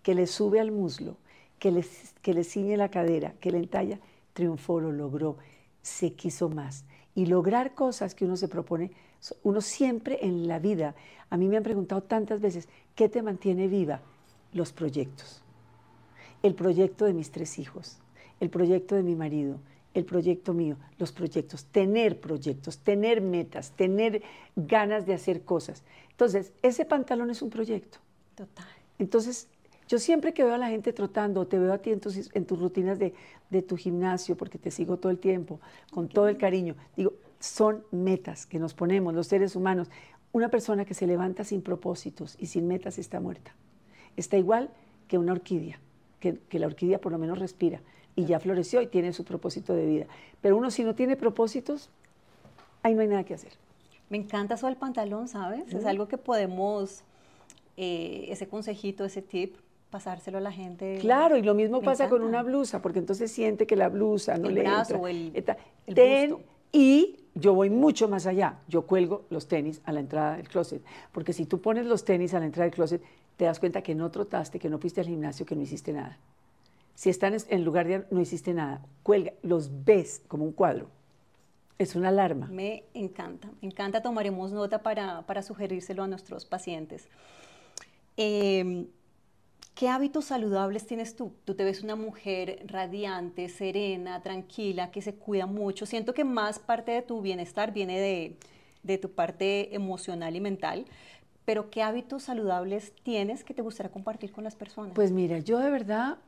que 0.03 0.17
le 0.17 0.27
sube 0.27 0.59
al 0.59 0.73
muslo, 0.73 1.17
que 1.61 1.71
le, 1.71 1.87
que 2.21 2.35
le 2.35 2.43
ciñe 2.43 2.77
la 2.77 2.91
cadera, 2.91 3.35
que 3.39 3.53
le 3.53 3.59
entalla, 3.59 4.01
triunfó, 4.33 4.81
lo 4.81 4.91
logró, 4.91 5.37
se 5.83 6.15
quiso 6.15 6.49
más. 6.49 6.85
Y 7.15 7.27
lograr 7.27 7.77
cosas 7.77 8.17
que 8.17 8.25
uno 8.25 8.37
se 8.37 8.49
propone, 8.49 8.91
uno 9.45 9.61
siempre 9.61 10.19
en 10.23 10.49
la 10.49 10.59
vida, 10.59 10.97
a 11.29 11.37
mí 11.37 11.47
me 11.47 11.59
han 11.59 11.63
preguntado 11.63 12.03
tantas 12.03 12.41
veces, 12.41 12.69
¿qué 12.97 13.09
te 13.09 13.23
mantiene 13.23 13.69
viva? 13.69 14.03
Los 14.53 14.73
proyectos. 14.73 15.43
El 16.43 16.55
proyecto 16.55 17.05
de 17.05 17.13
mis 17.13 17.31
tres 17.31 17.59
hijos, 17.59 17.99
el 18.41 18.51
proyecto 18.51 18.95
de 18.95 19.03
mi 19.03 19.15
marido, 19.15 19.59
el 19.95 20.05
proyecto 20.05 20.55
mío, 20.55 20.77
los 20.99 21.13
proyectos, 21.13 21.65
tener 21.67 22.21
proyectos, 22.21 22.79
tener 22.79 23.21
metas, 23.21 23.73
tener 23.73 24.23
ganas 24.57 25.05
de 25.07 25.15
hacer 25.15 25.43
cosas. 25.43 25.83
Entonces, 26.11 26.53
ese 26.63 26.85
pantalón 26.85 27.31
es 27.31 27.43
un 27.43 27.51
proyecto. 27.51 27.99
Total. 28.35 28.67
Entonces, 28.99 29.49
yo 29.89 29.99
siempre 29.99 30.33
que 30.33 30.45
veo 30.45 30.55
a 30.55 30.59
la 30.59 30.69
gente 30.69 30.93
trotando, 30.93 31.47
te 31.47 31.59
veo 31.59 31.73
a 31.73 31.79
ti 31.79 31.91
en 31.91 32.01
tus, 32.01 32.31
en 32.35 32.47
tus 32.47 32.59
rutinas 32.59 32.99
de, 32.99 33.13
de, 33.51 33.63
tu 33.63 33.77
gimnasio, 33.77 34.37
porque 34.37 34.59
te 34.59 34.71
sigo 34.71 34.99
todo 34.99 35.11
el 35.11 35.19
tiempo, 35.19 35.61
con 35.91 36.09
todo 36.09 36.29
el 36.29 36.37
cariño, 36.37 36.77
digo, 36.97 37.15
son 37.41 37.85
metas 37.91 38.47
que 38.47 38.59
nos 38.61 38.75
ponemos 38.75 39.15
los 39.15 39.27
seres 39.27 39.57
humanos. 39.57 39.91
Una 40.33 40.49
persona 40.49 40.85
que 40.85 40.95
se 40.95 41.09
levanta 41.09 41.43
sin 41.43 41.63
propósitos 41.63 42.37
y 42.39 42.47
sin 42.47 42.69
metas 42.69 42.99
está 42.99 43.19
muerta. 43.19 43.53
Está 44.17 44.37
igual 44.37 44.71
que 45.09 45.19
una 45.19 45.33
orquídea, 45.33 45.81
que, 46.21 46.39
que 46.49 46.59
la 46.59 46.67
orquídea 46.67 47.01
por 47.01 47.13
lo 47.13 47.19
menos 47.19 47.39
respira 47.39 47.81
y 48.17 48.25
ya 48.25 48.41
floreció 48.41 48.81
y 48.83 48.87
tiene 48.87 49.13
su 49.13 49.25
propósito 49.25 49.75
de 49.75 49.87
vida. 49.87 50.07
Pero 50.41 50.57
uno 50.57 50.71
si 50.71 50.85
no 50.85 50.95
tiene 50.95 51.17
propósitos, 51.17 51.91
ahí 52.83 52.95
no 52.95 53.01
hay 53.03 53.09
nada 53.09 53.25
que 53.25 53.35
hacer. 53.35 53.53
Me 54.09 54.19
encanta 54.19 54.55
eso 54.55 54.67
del 54.67 54.77
pantalón, 54.77 55.29
¿sabes? 55.29 55.73
Es 55.73 55.87
algo 55.87 56.09
que 56.09 56.19
podemos, 56.19 57.03
eh, 57.77 58.27
ese 58.29 58.49
consejito, 58.49 59.05
ese 59.05 59.23
tip, 59.23 59.55
pasárselo 59.91 60.39
a 60.39 60.41
la 60.41 60.53
gente. 60.53 60.99
Claro, 61.01 61.37
y 61.37 61.43
lo 61.43 61.55
mismo 61.55 61.81
pasa 61.81 62.09
con 62.09 62.23
una 62.23 62.43
blusa, 62.43 62.83
porque 62.83 62.99
entonces 62.99 63.31
siente 63.31 63.67
que 63.67 63.77
la 63.77 63.89
blusa 63.89 64.37
no 64.37 64.49
el 64.49 64.55
le 64.55 64.63
brazo, 64.63 65.07
entra. 65.07 65.57
El, 65.87 65.93
el 65.93 65.95
Ten, 65.95 66.31
busto. 66.31 66.45
y 66.73 67.17
yo 67.35 67.55
voy 67.55 67.71
mucho 67.71 68.09
más 68.09 68.27
allá. 68.27 68.59
Yo 68.69 68.83
cuelgo 68.83 69.25
los 69.31 69.47
tenis 69.47 69.81
a 69.85 69.93
la 69.93 70.01
entrada 70.01 70.37
del 70.37 70.49
closet, 70.49 70.83
porque 71.13 71.33
si 71.33 71.47
tú 71.47 71.61
pones 71.61 71.87
los 71.87 72.05
tenis 72.05 72.35
a 72.35 72.41
la 72.41 72.47
entrada 72.47 72.65
del 72.65 72.75
closet, 72.75 73.03
te 73.41 73.47
das 73.47 73.59
cuenta 73.59 73.81
que 73.81 73.95
no 73.95 74.11
trotaste, 74.11 74.59
que 74.59 74.69
no 74.69 74.79
fuiste 74.79 75.01
al 75.01 75.07
gimnasio, 75.07 75.47
que 75.47 75.57
no 75.57 75.63
hiciste 75.63 75.95
nada. 75.95 76.19
Si 76.95 77.09
están 77.09 77.35
en 77.49 77.65
lugar 77.65 77.89
de 77.89 78.05
no 78.11 78.21
hiciste 78.21 78.53
nada, 78.53 78.83
cuelga, 79.03 79.33
los 79.41 79.83
ves 79.87 80.21
como 80.29 80.45
un 80.45 80.53
cuadro. 80.53 80.91
Es 81.79 81.97
una 81.97 82.09
alarma. 82.09 82.49
Me 82.49 82.85
encanta, 82.93 83.49
me 83.63 83.69
encanta. 83.69 84.03
Tomaremos 84.03 84.53
nota 84.53 84.83
para, 84.83 85.23
para 85.23 85.41
sugerírselo 85.41 86.03
a 86.03 86.07
nuestros 86.07 86.45
pacientes. 86.45 87.09
Eh, 88.19 88.87
¿Qué 89.75 89.89
hábitos 89.89 90.27
saludables 90.27 90.87
tienes 90.87 91.17
tú? 91.17 91.33
Tú 91.47 91.55
te 91.55 91.65
ves 91.65 91.83
una 91.83 91.97
mujer 91.97 92.63
radiante, 92.67 93.49
serena, 93.49 94.21
tranquila, 94.21 94.91
que 94.91 95.01
se 95.01 95.15
cuida 95.15 95.47
mucho. 95.47 95.87
Siento 95.87 96.13
que 96.13 96.25
más 96.25 96.59
parte 96.59 96.93
de 96.93 97.01
tu 97.01 97.23
bienestar 97.23 97.73
viene 97.73 97.99
de, 97.99 98.37
de 98.83 98.99
tu 98.99 99.13
parte 99.13 99.75
emocional 99.75 100.37
y 100.37 100.41
mental. 100.43 100.85
Pero 101.51 101.69
¿qué 101.69 101.83
hábitos 101.83 102.23
saludables 102.23 102.93
tienes 103.03 103.43
que 103.43 103.55
te 103.55 103.61
gustaría 103.61 103.91
compartir 103.91 104.31
con 104.31 104.45
las 104.45 104.55
personas? 104.55 104.93
Pues 104.95 105.11
mira, 105.11 105.41
yo 105.41 105.59
de 105.59 105.69
verdad 105.69 106.19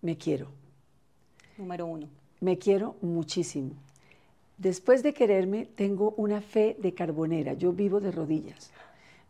me 0.00 0.16
quiero. 0.16 0.48
Número 1.58 1.84
uno. 1.84 2.08
Me 2.40 2.56
quiero 2.56 2.96
muchísimo. 3.02 3.72
Después 4.56 5.02
de 5.02 5.12
quererme, 5.12 5.66
tengo 5.66 6.14
una 6.16 6.40
fe 6.40 6.74
de 6.78 6.94
carbonera. 6.94 7.52
Yo 7.52 7.74
vivo 7.74 8.00
de 8.00 8.12
rodillas. 8.12 8.70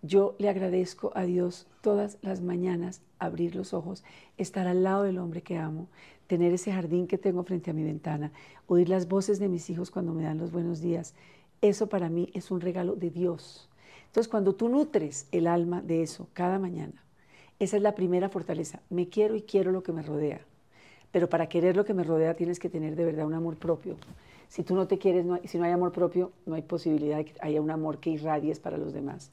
Yo 0.03 0.37
le 0.39 0.49
agradezco 0.49 1.11
a 1.17 1.25
Dios 1.25 1.67
todas 1.81 2.19
las 2.23 2.41
mañanas 2.41 3.03
abrir 3.19 3.57
los 3.57 3.75
ojos, 3.75 4.05
estar 4.37 4.69
al 4.69 4.85
lado 4.85 5.03
del 5.03 5.19
hombre 5.19 5.43
que 5.43 5.59
amo, 5.59 5.89
tener 6.29 6.53
ese 6.53 6.73
jardín 6.73 7.09
que 7.09 7.19
tengo 7.19 7.43
frente 7.43 7.73
a 7.73 7.75
mi 7.75 7.83
ventana, 7.83 8.31
oír 8.69 8.89
las 8.89 9.09
voces 9.09 9.41
de 9.41 9.49
mis 9.49 9.69
hijos 9.71 9.91
cuando 9.91 10.15
me 10.15 10.23
dan 10.23 10.39
los 10.39 10.53
buenos 10.53 10.81
días. 10.81 11.15
Eso 11.63 11.89
para 11.89 12.09
mí 12.09 12.31
es 12.33 12.53
un 12.53 12.61
regalo 12.61 12.95
de 12.95 13.11
Dios. 13.11 13.69
Entonces, 14.15 14.31
cuando 14.31 14.55
tú 14.55 14.69
nutres 14.69 15.27
el 15.33 15.49
alma 15.49 15.83
de 15.83 16.05
eso 16.05 16.29
cada 16.35 16.61
mañana, 16.61 17.03
esa 17.59 17.77
es 17.77 17.83
la 17.83 17.97
primera 17.97 18.29
fortaleza. 18.29 18.81
Me 18.89 19.09
quiero 19.09 19.35
y 19.35 19.43
quiero 19.43 19.73
lo 19.73 19.83
que 19.83 19.91
me 19.91 20.03
rodea. 20.03 20.41
Pero 21.11 21.29
para 21.29 21.49
querer 21.49 21.75
lo 21.75 21.85
que 21.85 21.95
me 21.95 22.05
rodea 22.05 22.35
tienes 22.35 22.61
que 22.61 22.69
tener 22.69 22.95
de 22.95 23.05
verdad 23.05 23.27
un 23.27 23.35
amor 23.35 23.57
propio. 23.57 23.97
Si 24.47 24.63
tú 24.63 24.77
no 24.77 24.87
te 24.87 24.99
quieres, 24.99 25.25
no 25.25 25.41
si 25.45 25.59
no 25.59 25.65
hay 25.65 25.73
amor 25.73 25.91
propio, 25.91 26.31
no 26.47 26.55
hay 26.55 26.63
posibilidad 26.63 27.17
de 27.17 27.25
que 27.25 27.35
haya 27.41 27.61
un 27.61 27.73
amor 27.73 27.99
que 27.99 28.11
irradies 28.11 28.61
para 28.61 28.79
los 28.79 28.93
demás. 28.93 29.33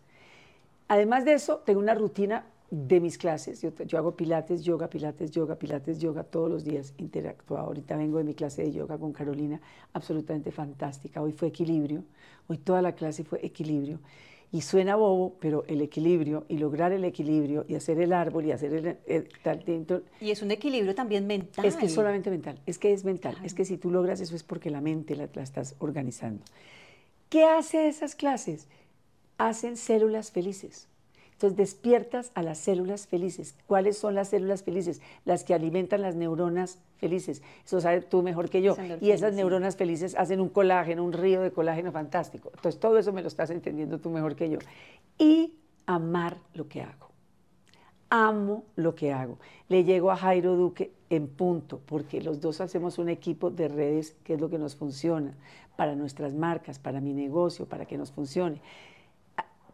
Además 0.87 1.25
de 1.25 1.33
eso, 1.33 1.57
tengo 1.63 1.79
una 1.79 1.93
rutina 1.93 2.47
de 2.71 2.99
mis 2.99 3.19
clases. 3.19 3.61
Yo, 3.61 3.69
yo, 3.85 3.99
hago 3.99 4.15
pilates, 4.15 4.63
yoga, 4.63 4.87
pilates, 4.87 5.29
yoga, 5.29 5.57
pilates, 5.57 5.99
yoga 5.99 6.23
todos 6.23 6.49
los 6.49 6.63
días. 6.63 6.95
Interactúo. 6.97 7.59
Ahorita 7.59 7.95
vengo 7.97 8.17
de 8.17 8.23
mi 8.23 8.33
clase 8.33 8.63
de 8.63 8.71
yoga 8.71 8.97
con 8.97 9.13
Carolina, 9.13 9.61
absolutamente 9.93 10.51
fantástica. 10.51 11.21
Hoy 11.21 11.33
fue 11.33 11.49
equilibrio. 11.49 12.03
Hoy 12.47 12.57
toda 12.57 12.81
la 12.81 12.93
clase 12.93 13.23
fue 13.23 13.45
equilibrio. 13.45 13.99
Y 14.53 14.61
suena 14.61 14.97
bobo, 14.97 15.37
pero 15.39 15.63
el 15.67 15.81
equilibrio 15.81 16.45
y 16.49 16.57
lograr 16.57 16.91
el 16.91 17.05
equilibrio 17.05 17.65
y 17.69 17.75
hacer 17.75 17.99
el 17.99 18.11
árbol 18.11 18.45
y 18.45 18.51
hacer 18.51 18.73
el, 18.73 18.97
el 19.07 19.29
tal, 19.41 19.63
tal, 19.63 20.03
Y 20.19 20.31
es 20.31 20.41
un 20.41 20.51
equilibrio 20.51 20.93
también 20.93 21.25
mental. 21.25 21.63
Es 21.63 21.77
que 21.77 21.85
es 21.85 21.93
solamente 21.93 22.29
mental, 22.29 22.59
es 22.65 22.77
que 22.77 22.91
es 22.91 23.05
mental. 23.05 23.33
Claro. 23.33 23.47
Es 23.47 23.53
que 23.53 23.63
si 23.63 23.77
tú 23.77 23.91
logras 23.91 24.19
eso 24.19 24.35
es 24.35 24.43
porque 24.43 24.69
la 24.69 24.81
mente 24.81 25.15
la, 25.15 25.29
la 25.33 25.43
estás 25.43 25.75
organizando. 25.79 26.43
¿Qué 27.29 27.45
hace 27.45 27.87
esas 27.87 28.15
clases? 28.15 28.67
Hacen 29.37 29.77
células 29.77 30.31
felices. 30.31 30.89
Entonces 31.41 31.57
despiertas 31.57 32.31
a 32.35 32.43
las 32.43 32.59
células 32.59 33.07
felices. 33.07 33.55
¿Cuáles 33.65 33.97
son 33.97 34.13
las 34.13 34.29
células 34.29 34.61
felices? 34.61 35.01
Las 35.25 35.43
que 35.43 35.55
alimentan 35.55 36.03
las 36.03 36.15
neuronas 36.15 36.77
felices. 36.97 37.41
Eso 37.65 37.81
sabes 37.81 38.07
tú 38.07 38.21
mejor 38.21 38.47
que 38.47 38.61
yo. 38.61 38.77
Y 39.01 39.09
esas 39.09 39.33
neuronas 39.33 39.75
felices 39.75 40.13
hacen 40.15 40.39
un 40.39 40.49
colágeno, 40.49 41.03
un 41.03 41.13
río 41.13 41.41
de 41.41 41.49
colágeno 41.49 41.91
fantástico. 41.91 42.51
Entonces 42.53 42.79
todo 42.79 42.99
eso 42.99 43.11
me 43.11 43.23
lo 43.23 43.27
estás 43.27 43.49
entendiendo 43.49 43.97
tú 43.97 44.11
mejor 44.11 44.35
que 44.35 44.51
yo. 44.51 44.59
Y 45.17 45.55
amar 45.87 46.37
lo 46.53 46.67
que 46.67 46.83
hago. 46.83 47.09
Amo 48.11 48.63
lo 48.75 48.93
que 48.93 49.11
hago. 49.11 49.39
Le 49.67 49.83
llego 49.83 50.11
a 50.11 50.17
Jairo 50.17 50.55
Duque 50.55 50.91
en 51.09 51.27
punto, 51.27 51.81
porque 51.87 52.21
los 52.21 52.39
dos 52.39 52.61
hacemos 52.61 52.99
un 52.99 53.09
equipo 53.09 53.49
de 53.49 53.67
redes 53.67 54.15
que 54.23 54.35
es 54.35 54.41
lo 54.41 54.51
que 54.51 54.59
nos 54.59 54.75
funciona 54.75 55.33
para 55.75 55.95
nuestras 55.95 56.35
marcas, 56.35 56.77
para 56.77 57.01
mi 57.01 57.13
negocio, 57.13 57.65
para 57.65 57.87
que 57.87 57.97
nos 57.97 58.11
funcione 58.11 58.61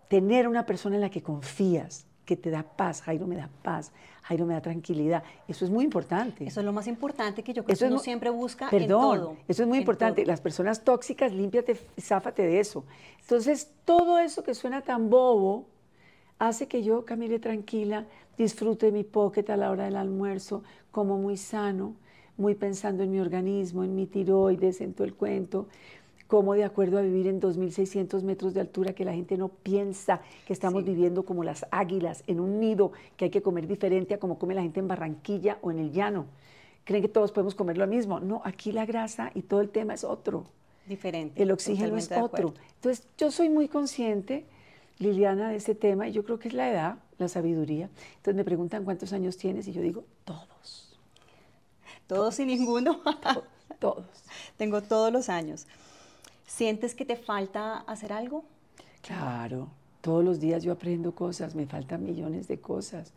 tener 0.08 0.48
una 0.48 0.66
persona 0.66 0.96
en 0.96 1.02
la 1.02 1.10
que 1.10 1.22
confías, 1.22 2.06
que 2.26 2.36
te 2.36 2.52
da 2.52 2.64
paz. 2.64 3.02
Jairo 3.02 3.26
me 3.26 3.38
da 3.38 3.50
paz, 3.64 3.92
Jairo 4.24 4.46
me 4.46 4.54
da 4.54 4.62
tranquilidad. 4.62 5.24
Eso 5.48 5.66
es 5.66 5.72
muy 5.72 5.86
importante. 5.86 6.46
Eso 6.46 6.60
es 6.60 6.66
lo 6.66 6.74
más 6.74 6.88
importante 6.88 7.42
que 7.42 7.54
yo 7.54 7.64
creo 7.64 7.74
eso 7.74 7.86
que 7.86 7.92
uno 7.92 8.00
siempre 8.00 8.30
busca 8.30 8.70
perdón, 8.70 9.16
en 9.16 9.22
todo. 9.22 9.38
Eso 9.48 9.64
es 9.64 9.68
muy 9.68 9.80
importante. 9.80 10.22
todo. 10.22 10.32
Las 10.32 10.42
personas 10.42 10.84
tóxicas, 10.84 11.32
límpiate, 11.32 11.80
záfate 12.00 12.44
de 12.44 12.60
eso. 12.60 12.86
Entonces, 13.22 13.72
todo 13.86 14.20
eso 14.20 14.44
que 14.44 14.54
suena 14.54 14.82
tan 14.82 15.10
bobo 15.10 15.66
hace 16.38 16.68
que 16.68 16.84
yo 16.84 17.06
camine 17.06 17.40
tranquila, 17.40 18.06
disfrute 18.38 18.92
mi 18.92 19.04
pocket 19.04 19.50
a 19.50 19.58
la 19.58 19.72
hora 19.72 19.86
del 19.86 19.96
almuerzo, 19.96 20.64
como 20.92 21.18
muy 21.18 21.38
sano, 21.38 21.96
muy 22.36 22.54
pensando 22.54 23.04
en 23.04 23.12
mi 23.12 23.20
organismo, 23.20 23.84
en 23.84 23.96
mi 23.96 24.06
tiroides, 24.06 24.82
en 24.82 24.94
todo 24.94 25.06
el 25.06 25.16
cuento 25.16 25.68
cómo 26.28 26.54
de 26.54 26.64
acuerdo 26.64 26.98
a 26.98 27.02
vivir 27.02 27.28
en 27.28 27.42
2.600 27.42 28.22
metros 28.24 28.54
de 28.54 28.62
altura, 28.62 28.94
que 28.94 29.06
la 29.06 29.14
gente 29.14 29.38
no 29.38 29.50
piensa 29.50 30.22
que 30.46 30.54
estamos 30.54 30.84
viviendo 30.84 31.24
como 31.24 31.44
las 31.44 31.66
águilas 31.72 32.24
en 32.28 32.40
un 32.40 32.60
nido, 32.60 32.92
que 33.16 33.26
hay 33.26 33.32
que 33.32 33.42
comer 33.42 33.68
diferente 33.68 34.14
a 34.14 34.20
como 34.20 34.38
come 34.38 34.54
la 34.54 34.62
gente 34.62 34.80
en 34.80 34.88
Barranquilla 34.88 35.58
o 35.62 35.72
en 35.72 35.80
el 35.80 35.92
llano. 35.92 36.26
Creen 36.84 37.02
que 37.02 37.10
todos 37.10 37.32
podemos 37.32 37.56
comer 37.56 37.78
lo 37.78 37.88
mismo. 37.88 38.20
No, 38.20 38.42
aquí 38.46 38.72
la 38.72 38.86
grasa 38.86 39.32
y 39.34 39.42
todo 39.42 39.62
el 39.62 39.70
tema 39.70 39.94
es 39.94 40.04
otro. 40.04 40.46
Diferente. 40.88 41.42
El 41.42 41.52
oxígeno 41.52 41.98
es 41.98 42.10
otro. 42.12 42.54
Entonces, 42.76 43.08
yo 43.18 43.30
soy 43.30 43.50
muy 43.50 43.68
consciente, 43.68 44.46
Liliana, 45.00 45.50
de 45.50 45.58
ese 45.58 45.76
tema 45.76 46.08
y 46.08 46.14
yo 46.14 46.24
creo 46.24 46.40
que 46.40 46.48
es 46.48 46.54
la 46.54 46.70
edad, 46.70 46.98
la 47.18 47.28
sabiduría. 47.28 47.90
Entonces 48.16 48.36
me 48.36 48.46
preguntan 48.46 48.86
cuántos 48.86 49.12
años 49.12 49.38
tienes 49.38 49.68
y 49.68 49.74
yo 49.74 49.82
digo, 49.82 50.06
todos. 50.24 50.98
Todos, 52.08 52.40
y 52.40 52.46
ninguno. 52.46 53.02
todos. 53.80 54.06
Tengo 54.56 54.82
todos 54.82 55.12
los 55.12 55.28
años. 55.28 55.68
¿Sientes 56.48 56.96
que 56.96 57.06
te 57.06 57.18
falta 57.18 57.80
hacer 57.80 58.14
algo? 58.14 58.46
Claro, 59.02 59.68
todos 60.02 60.24
los 60.24 60.40
días 60.40 60.64
yo 60.64 60.72
aprendo 60.72 61.14
cosas, 61.14 61.54
me 61.54 61.68
faltan 61.68 62.04
millones 62.04 62.48
de 62.48 62.60
cosas, 62.60 63.14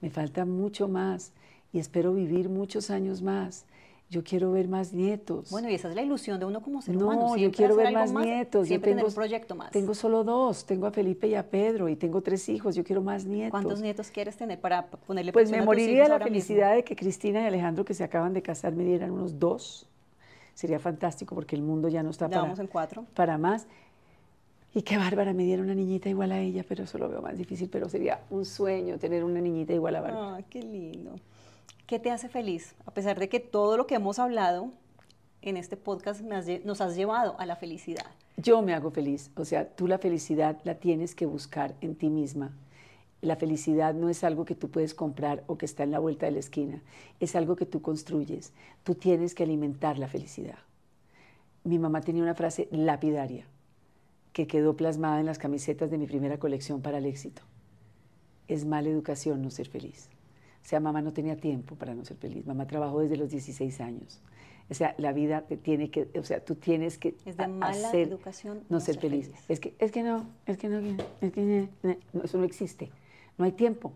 me 0.00 0.10
falta 0.10 0.44
mucho 0.44 0.88
más 0.88 1.32
y 1.72 1.78
espero 1.78 2.12
vivir 2.12 2.48
muchos 2.48 2.90
años 2.90 3.22
más. 3.22 3.64
Yo 4.10 4.22
quiero 4.22 4.52
ver 4.52 4.68
más 4.68 4.92
nietos. 4.92 5.50
Bueno, 5.50 5.70
y 5.70 5.74
esa 5.74 5.88
es 5.88 5.94
la 5.94 6.02
ilusión 6.02 6.38
de 6.38 6.44
uno 6.44 6.60
como 6.60 6.82
ser 6.82 6.96
no, 6.96 7.06
humano. 7.06 7.28
No, 7.28 7.36
yo 7.38 7.50
quiero 7.50 7.76
ver 7.76 7.94
más, 7.94 8.12
nietos. 8.12 8.66
Siempre 8.66 8.90
yo 8.90 8.96
tengo 8.96 9.08
un 9.08 9.14
proyecto 9.14 9.54
más. 9.54 9.70
Tengo 9.70 9.94
solo 9.94 10.22
dos. 10.22 10.66
Tengo 10.66 10.86
a 10.86 10.90
Felipe 10.90 11.28
y 11.28 11.34
a 11.34 11.48
Pedro 11.48 11.88
y 11.88 11.96
tengo 11.96 12.20
tres 12.20 12.46
hijos. 12.50 12.74
Yo 12.74 12.84
quiero 12.84 13.00
más 13.00 13.24
nietos. 13.24 13.52
¿Cuántos 13.52 13.80
nietos 13.80 14.10
quieres 14.10 14.36
tener 14.36 14.60
para 14.60 14.86
ponerle 14.86 15.32
Pues 15.32 15.50
me 15.50 15.62
moriría 15.62 16.08
la 16.08 16.20
felicidad 16.20 16.74
de 16.74 16.84
que 16.84 16.94
Cristina 16.94 17.40
y 17.40 17.46
Alejandro, 17.46 17.86
que 17.86 17.94
se 17.94 18.04
acaban 18.04 18.34
de 18.34 18.42
casar, 18.42 18.74
me 18.74 18.84
dieran 18.84 19.12
unos 19.12 19.38
dos. 19.38 19.88
Sería 20.54 20.78
fantástico 20.78 21.34
porque 21.34 21.56
el 21.56 21.62
mundo 21.62 21.88
ya 21.88 22.02
no 22.02 22.10
está 22.10 22.28
para, 22.28 22.52
en 22.52 22.66
cuatro. 22.66 23.06
para 23.14 23.38
más. 23.38 23.66
Y 24.74 24.82
qué 24.82 24.96
bárbara, 24.96 25.34
me 25.34 25.44
diera 25.44 25.62
una 25.62 25.74
niñita 25.74 26.08
igual 26.08 26.32
a 26.32 26.40
ella, 26.40 26.64
pero 26.66 26.84
eso 26.84 26.96
lo 26.96 27.08
veo 27.08 27.20
más 27.20 27.36
difícil, 27.36 27.68
pero 27.68 27.88
sería 27.88 28.20
un 28.30 28.46
sueño 28.46 28.98
tener 28.98 29.22
una 29.22 29.40
niñita 29.40 29.74
igual 29.74 29.96
a 29.96 30.00
Bárbara. 30.00 30.36
Ah, 30.36 30.42
qué 30.48 30.62
lindo. 30.62 31.16
¿Qué 31.86 31.98
te 31.98 32.10
hace 32.10 32.30
feliz? 32.30 32.74
A 32.86 32.90
pesar 32.90 33.18
de 33.18 33.28
que 33.28 33.38
todo 33.38 33.76
lo 33.76 33.86
que 33.86 33.96
hemos 33.96 34.18
hablado 34.18 34.70
en 35.42 35.58
este 35.58 35.76
podcast 35.76 36.22
nos 36.22 36.80
has 36.80 36.96
llevado 36.96 37.38
a 37.38 37.44
la 37.44 37.56
felicidad. 37.56 38.06
Yo 38.38 38.62
me 38.62 38.72
hago 38.72 38.90
feliz, 38.90 39.30
o 39.36 39.44
sea, 39.44 39.68
tú 39.68 39.86
la 39.86 39.98
felicidad 39.98 40.58
la 40.64 40.76
tienes 40.76 41.14
que 41.14 41.26
buscar 41.26 41.74
en 41.82 41.94
ti 41.94 42.08
misma. 42.08 42.52
La 43.22 43.36
felicidad 43.36 43.94
no 43.94 44.08
es 44.10 44.24
algo 44.24 44.44
que 44.44 44.54
tú 44.54 44.70
puedes 44.70 44.94
comprar 44.94 45.44
o 45.46 45.56
que 45.56 45.64
está 45.64 45.84
en 45.84 45.92
la 45.92 45.98
vuelta 45.98 46.26
de 46.26 46.32
la 46.32 46.40
esquina, 46.40 46.82
es 47.20 47.34
algo 47.34 47.56
que 47.56 47.64
tú 47.64 47.80
construyes. 47.80 48.52
Tú 48.82 48.94
tienes 48.94 49.34
que 49.34 49.44
alimentar 49.44 49.98
la 49.98 50.08
felicidad. 50.08 50.58
Mi 51.64 51.78
mamá 51.78 52.02
tenía 52.02 52.22
una 52.22 52.34
frase 52.34 52.68
lapidaria 52.70 53.46
que 54.32 54.46
quedó 54.46 54.76
plasmada 54.76 55.20
en 55.20 55.26
las 55.26 55.38
camisetas 55.38 55.90
de 55.90 55.98
mi 55.98 56.06
primera 56.06 56.38
colección 56.38 56.82
para 56.82 56.98
el 56.98 57.06
éxito. 57.06 57.42
Es 58.48 58.64
mala 58.64 58.88
educación 58.88 59.40
no 59.40 59.50
ser 59.50 59.68
feliz. 59.68 60.08
O 60.64 60.68
sea, 60.68 60.80
mamá 60.80 61.02
no 61.02 61.12
tenía 61.12 61.36
tiempo 61.36 61.76
para 61.76 61.94
no 61.94 62.04
ser 62.04 62.16
feliz. 62.16 62.46
Mamá 62.46 62.66
trabajó 62.66 63.00
desde 63.00 63.16
los 63.16 63.30
16 63.30 63.80
años. 63.80 64.20
O 64.70 64.74
sea, 64.74 64.94
la 64.96 65.12
vida 65.12 65.42
te 65.42 65.56
tiene 65.56 65.90
que, 65.90 66.08
o 66.18 66.24
sea, 66.24 66.42
tú 66.44 66.54
tienes 66.54 66.98
que 66.98 67.14
es 67.26 67.36
de 67.36 67.46
mala 67.46 67.88
hacer, 67.88 68.08
educación 68.08 68.62
no, 68.68 68.80
ser, 68.80 68.98
feliz. 68.98 69.30
Es 69.48 69.60
que, 69.60 69.74
es 69.78 69.92
que 69.92 70.02
no, 70.02 70.26
es 70.46 70.56
que 70.56 70.68
no, 70.68 70.78
es 71.20 71.32
que 71.32 71.68
no, 71.82 72.22
eso 72.22 72.38
no 72.38 72.44
existe. 72.44 72.90
No 73.38 73.44
hay 73.44 73.52
tiempo. 73.52 73.92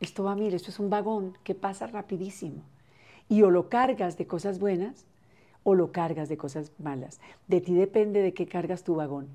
Esto 0.00 0.24
va 0.24 0.32
a 0.32 0.36
mil, 0.36 0.54
esto 0.54 0.70
es 0.70 0.78
un 0.78 0.90
vagón 0.90 1.36
que 1.44 1.54
pasa 1.54 1.86
rapidísimo. 1.86 2.62
Y 3.28 3.42
o 3.42 3.50
lo 3.50 3.68
cargas 3.68 4.16
de 4.16 4.26
cosas 4.26 4.58
buenas 4.58 5.06
o 5.62 5.74
lo 5.74 5.92
cargas 5.92 6.28
de 6.28 6.36
cosas 6.36 6.72
malas. 6.78 7.20
De 7.46 7.60
ti 7.60 7.74
depende 7.74 8.22
de 8.22 8.32
qué 8.32 8.46
cargas 8.46 8.82
tu 8.82 8.94
vagón. 8.94 9.28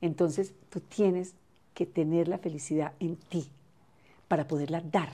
Entonces 0.00 0.54
tú 0.70 0.80
tienes 0.80 1.34
que 1.74 1.86
tener 1.86 2.28
la 2.28 2.38
felicidad 2.38 2.92
en 3.00 3.16
ti 3.16 3.48
para 4.28 4.46
poderla 4.46 4.80
dar. 4.80 5.10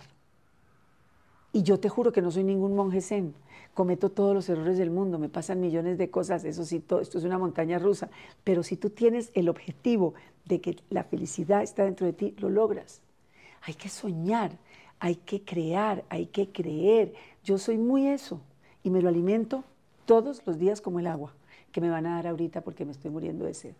Y 1.52 1.62
yo 1.62 1.80
te 1.80 1.88
juro 1.88 2.12
que 2.12 2.23
no 2.23 2.30
soy 2.30 2.45
ningún 2.45 2.76
monje 2.76 3.00
zen. 3.00 3.35
Cometo 3.75 4.11
todos 4.11 4.35
los 4.35 4.49
errores 4.49 4.76
del 4.76 4.90
mundo, 4.90 5.18
me 5.18 5.28
pasan 5.28 5.61
millones 5.61 5.99
de 5.99 6.11
cosas, 6.11 6.45
eso 6.45 6.64
sí, 6.64 6.76
esto 6.76 7.18
es 7.18 7.25
una 7.25 7.39
montaña 7.39 7.78
rusa. 7.78 8.10
Pero 8.45 8.62
si 8.62 8.76
tú 8.76 8.91
tienes 8.91 9.30
el 9.34 9.49
objetivo 9.49 10.15
de 10.45 10.60
que 10.60 10.76
la 10.91 11.04
felicidad 11.04 11.62
está 11.62 11.84
dentro 11.84 12.06
de 12.06 12.12
ti, 12.12 12.34
lo 12.39 12.50
logras. 12.50 13.00
Hay 13.62 13.75
que 13.75 13.88
soñar, 13.88 14.52
hay 15.00 15.16
que 15.16 15.42
crear, 15.42 16.04
hay 16.08 16.26
que 16.26 16.50
creer. 16.50 17.14
Yo 17.44 17.58
soy 17.58 17.78
muy 17.78 18.06
eso 18.06 18.40
y 18.82 18.90
me 18.90 19.02
lo 19.02 19.08
alimento 19.08 19.64
todos 20.06 20.42
los 20.47 20.58
días 20.58 20.80
como 20.80 21.00
el 21.00 21.06
agua 21.06 21.32
que 21.73 21.80
me 21.80 21.90
van 21.90 22.06
a 22.06 22.16
dar 22.16 22.26
ahorita 22.28 22.62
porque 22.62 22.84
me 22.84 22.92
estoy 22.92 23.10
muriendo 23.10 23.44
de 23.44 23.54
sed. 23.54 23.75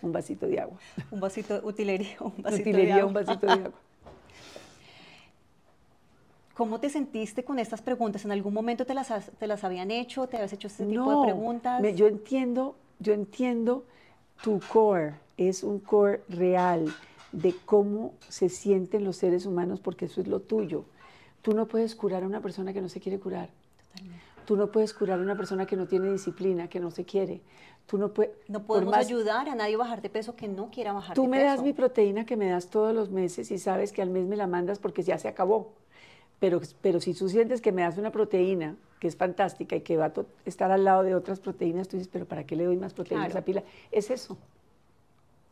Un 0.00 0.12
vasito 0.12 0.46
de 0.46 0.60
agua. 0.60 0.78
Un 1.10 1.20
vasito 1.20 1.54
de 1.54 1.66
utilería, 1.66 2.16
un 2.20 2.42
vasito 2.42 2.62
utilería, 2.62 2.94
de 2.94 3.00
agua. 3.00 3.06
un 3.08 3.14
vasito 3.14 3.46
de 3.46 3.52
agua. 3.52 3.72
¿Cómo 6.54 6.80
te 6.80 6.90
sentiste 6.90 7.44
con 7.44 7.58
estas 7.58 7.80
preguntas? 7.80 8.24
¿En 8.24 8.32
algún 8.32 8.52
momento 8.52 8.84
te 8.84 8.94
las, 8.94 9.08
te 9.38 9.46
las 9.46 9.64
habían 9.64 9.90
hecho? 9.90 10.26
¿Te 10.26 10.36
habías 10.36 10.52
hecho 10.52 10.68
este 10.68 10.84
tipo 10.84 11.20
de 11.20 11.32
preguntas? 11.32 11.80
No, 11.80 11.88
yo 11.88 12.06
entiendo, 12.06 12.76
yo 12.98 13.14
entiendo 13.14 13.84
tu 14.42 14.60
core, 14.60 15.14
es 15.36 15.62
un 15.62 15.78
core 15.80 16.22
real 16.28 16.92
de 17.32 17.54
cómo 17.64 18.14
se 18.28 18.48
sienten 18.48 19.04
los 19.04 19.16
seres 19.16 19.46
humanos 19.46 19.80
porque 19.80 20.04
eso 20.04 20.20
es 20.20 20.28
lo 20.28 20.40
tuyo. 20.40 20.84
Tú 21.40 21.54
no 21.54 21.66
puedes 21.66 21.94
curar 21.96 22.22
a 22.22 22.26
una 22.26 22.40
persona 22.40 22.72
que 22.72 22.80
no 22.80 22.88
se 22.88 23.00
quiere 23.00 23.18
curar. 23.18 23.48
Totalmente. 23.88 24.24
Tú 24.44 24.56
no 24.56 24.70
puedes 24.70 24.92
curar 24.92 25.18
a 25.18 25.22
una 25.22 25.36
persona 25.36 25.66
que 25.66 25.76
no 25.76 25.86
tiene 25.86 26.10
disciplina, 26.10 26.68
que 26.68 26.80
no 26.80 26.90
se 26.90 27.04
quiere. 27.04 27.40
Tú 27.86 27.98
no, 27.98 28.12
puedes, 28.12 28.32
no 28.48 28.62
podemos 28.62 28.94
ayudar 28.94 29.48
a 29.48 29.54
nadie 29.54 29.74
a 29.74 29.78
bajar 29.78 30.02
de 30.02 30.08
peso 30.08 30.36
que 30.36 30.48
no 30.48 30.70
quiera 30.70 30.92
bajar 30.92 31.10
de 31.10 31.14
peso. 31.14 31.22
Tú 31.22 31.28
me 31.28 31.42
das 31.42 31.62
mi 31.62 31.72
proteína 31.72 32.24
que 32.24 32.36
me 32.36 32.48
das 32.48 32.68
todos 32.68 32.94
los 32.94 33.10
meses 33.10 33.50
y 33.50 33.58
sabes 33.58 33.92
que 33.92 34.02
al 34.02 34.10
mes 34.10 34.26
me 34.26 34.36
la 34.36 34.46
mandas 34.46 34.78
porque 34.78 35.02
ya 35.02 35.18
se 35.18 35.28
acabó. 35.28 35.72
Pero, 36.38 36.60
pero 36.80 37.00
si 37.00 37.14
tú 37.14 37.28
sientes 37.28 37.60
que 37.60 37.70
me 37.70 37.82
das 37.82 37.98
una 37.98 38.10
proteína 38.10 38.76
que 38.98 39.08
es 39.08 39.16
fantástica 39.16 39.76
y 39.76 39.80
que 39.80 39.96
va 39.96 40.06
a 40.06 40.12
estar 40.44 40.70
al 40.70 40.84
lado 40.84 41.02
de 41.02 41.14
otras 41.14 41.40
proteínas, 41.40 41.88
tú 41.88 41.96
dices, 41.96 42.10
pero 42.12 42.24
¿para 42.24 42.44
qué 42.44 42.56
le 42.56 42.64
doy 42.64 42.76
más 42.76 42.94
proteínas 42.94 43.26
a 43.26 43.28
esa 43.30 43.44
pila? 43.44 43.62
Es 43.90 44.10
eso. 44.10 44.36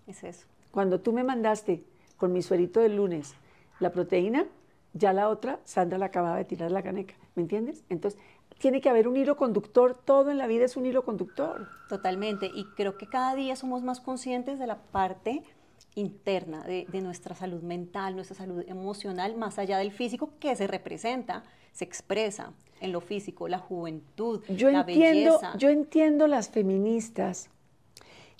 Es 0.06 0.24
eso. 0.24 0.46
Cuando 0.70 1.00
tú 1.00 1.12
me 1.12 1.24
mandaste 1.24 1.84
con 2.16 2.32
mi 2.32 2.42
suerito 2.42 2.80
del 2.80 2.96
lunes 2.96 3.34
la 3.80 3.90
proteína, 3.90 4.46
ya 4.92 5.12
la 5.12 5.28
otra, 5.28 5.60
Sandra 5.64 5.98
la 5.98 6.06
acababa 6.06 6.36
de 6.36 6.44
tirar 6.44 6.70
la 6.70 6.82
caneca. 6.82 7.14
¿Me 7.34 7.42
entiendes? 7.42 7.84
Entonces, 7.88 8.20
tiene 8.58 8.80
que 8.80 8.90
haber 8.90 9.08
un 9.08 9.16
hilo 9.16 9.36
conductor, 9.36 9.94
todo 10.04 10.30
en 10.30 10.38
la 10.38 10.46
vida 10.46 10.64
es 10.64 10.76
un 10.76 10.84
hilo 10.84 11.04
conductor. 11.04 11.68
Totalmente, 11.88 12.50
y 12.54 12.66
creo 12.76 12.98
que 12.98 13.06
cada 13.06 13.34
día 13.34 13.56
somos 13.56 13.82
más 13.82 14.00
conscientes 14.00 14.58
de 14.58 14.66
la 14.66 14.76
parte 14.76 15.42
interna 15.94 16.62
de, 16.64 16.86
nuestra 17.00 17.34
salud 17.34 17.62
mental, 17.62 18.14
nuestra 18.14 18.36
salud 18.36 18.62
emocional, 18.66 19.36
más 19.36 19.58
allá 19.58 19.78
del 19.78 19.92
físico 19.92 20.30
que 20.38 20.54
se 20.56 20.66
representa, 20.66 21.42
se 21.72 21.84
expresa 21.84 22.52
en 22.80 22.92
lo 22.92 23.00
físico, 23.00 23.48
la 23.48 23.58
juventud, 23.58 24.42
yo 24.48 24.70
la 24.70 24.80
entiendo, 24.80 25.32
belleza. 25.32 25.56
Yo 25.56 25.68
entiendo 25.68 26.26
las 26.26 26.48
feministas 26.48 27.50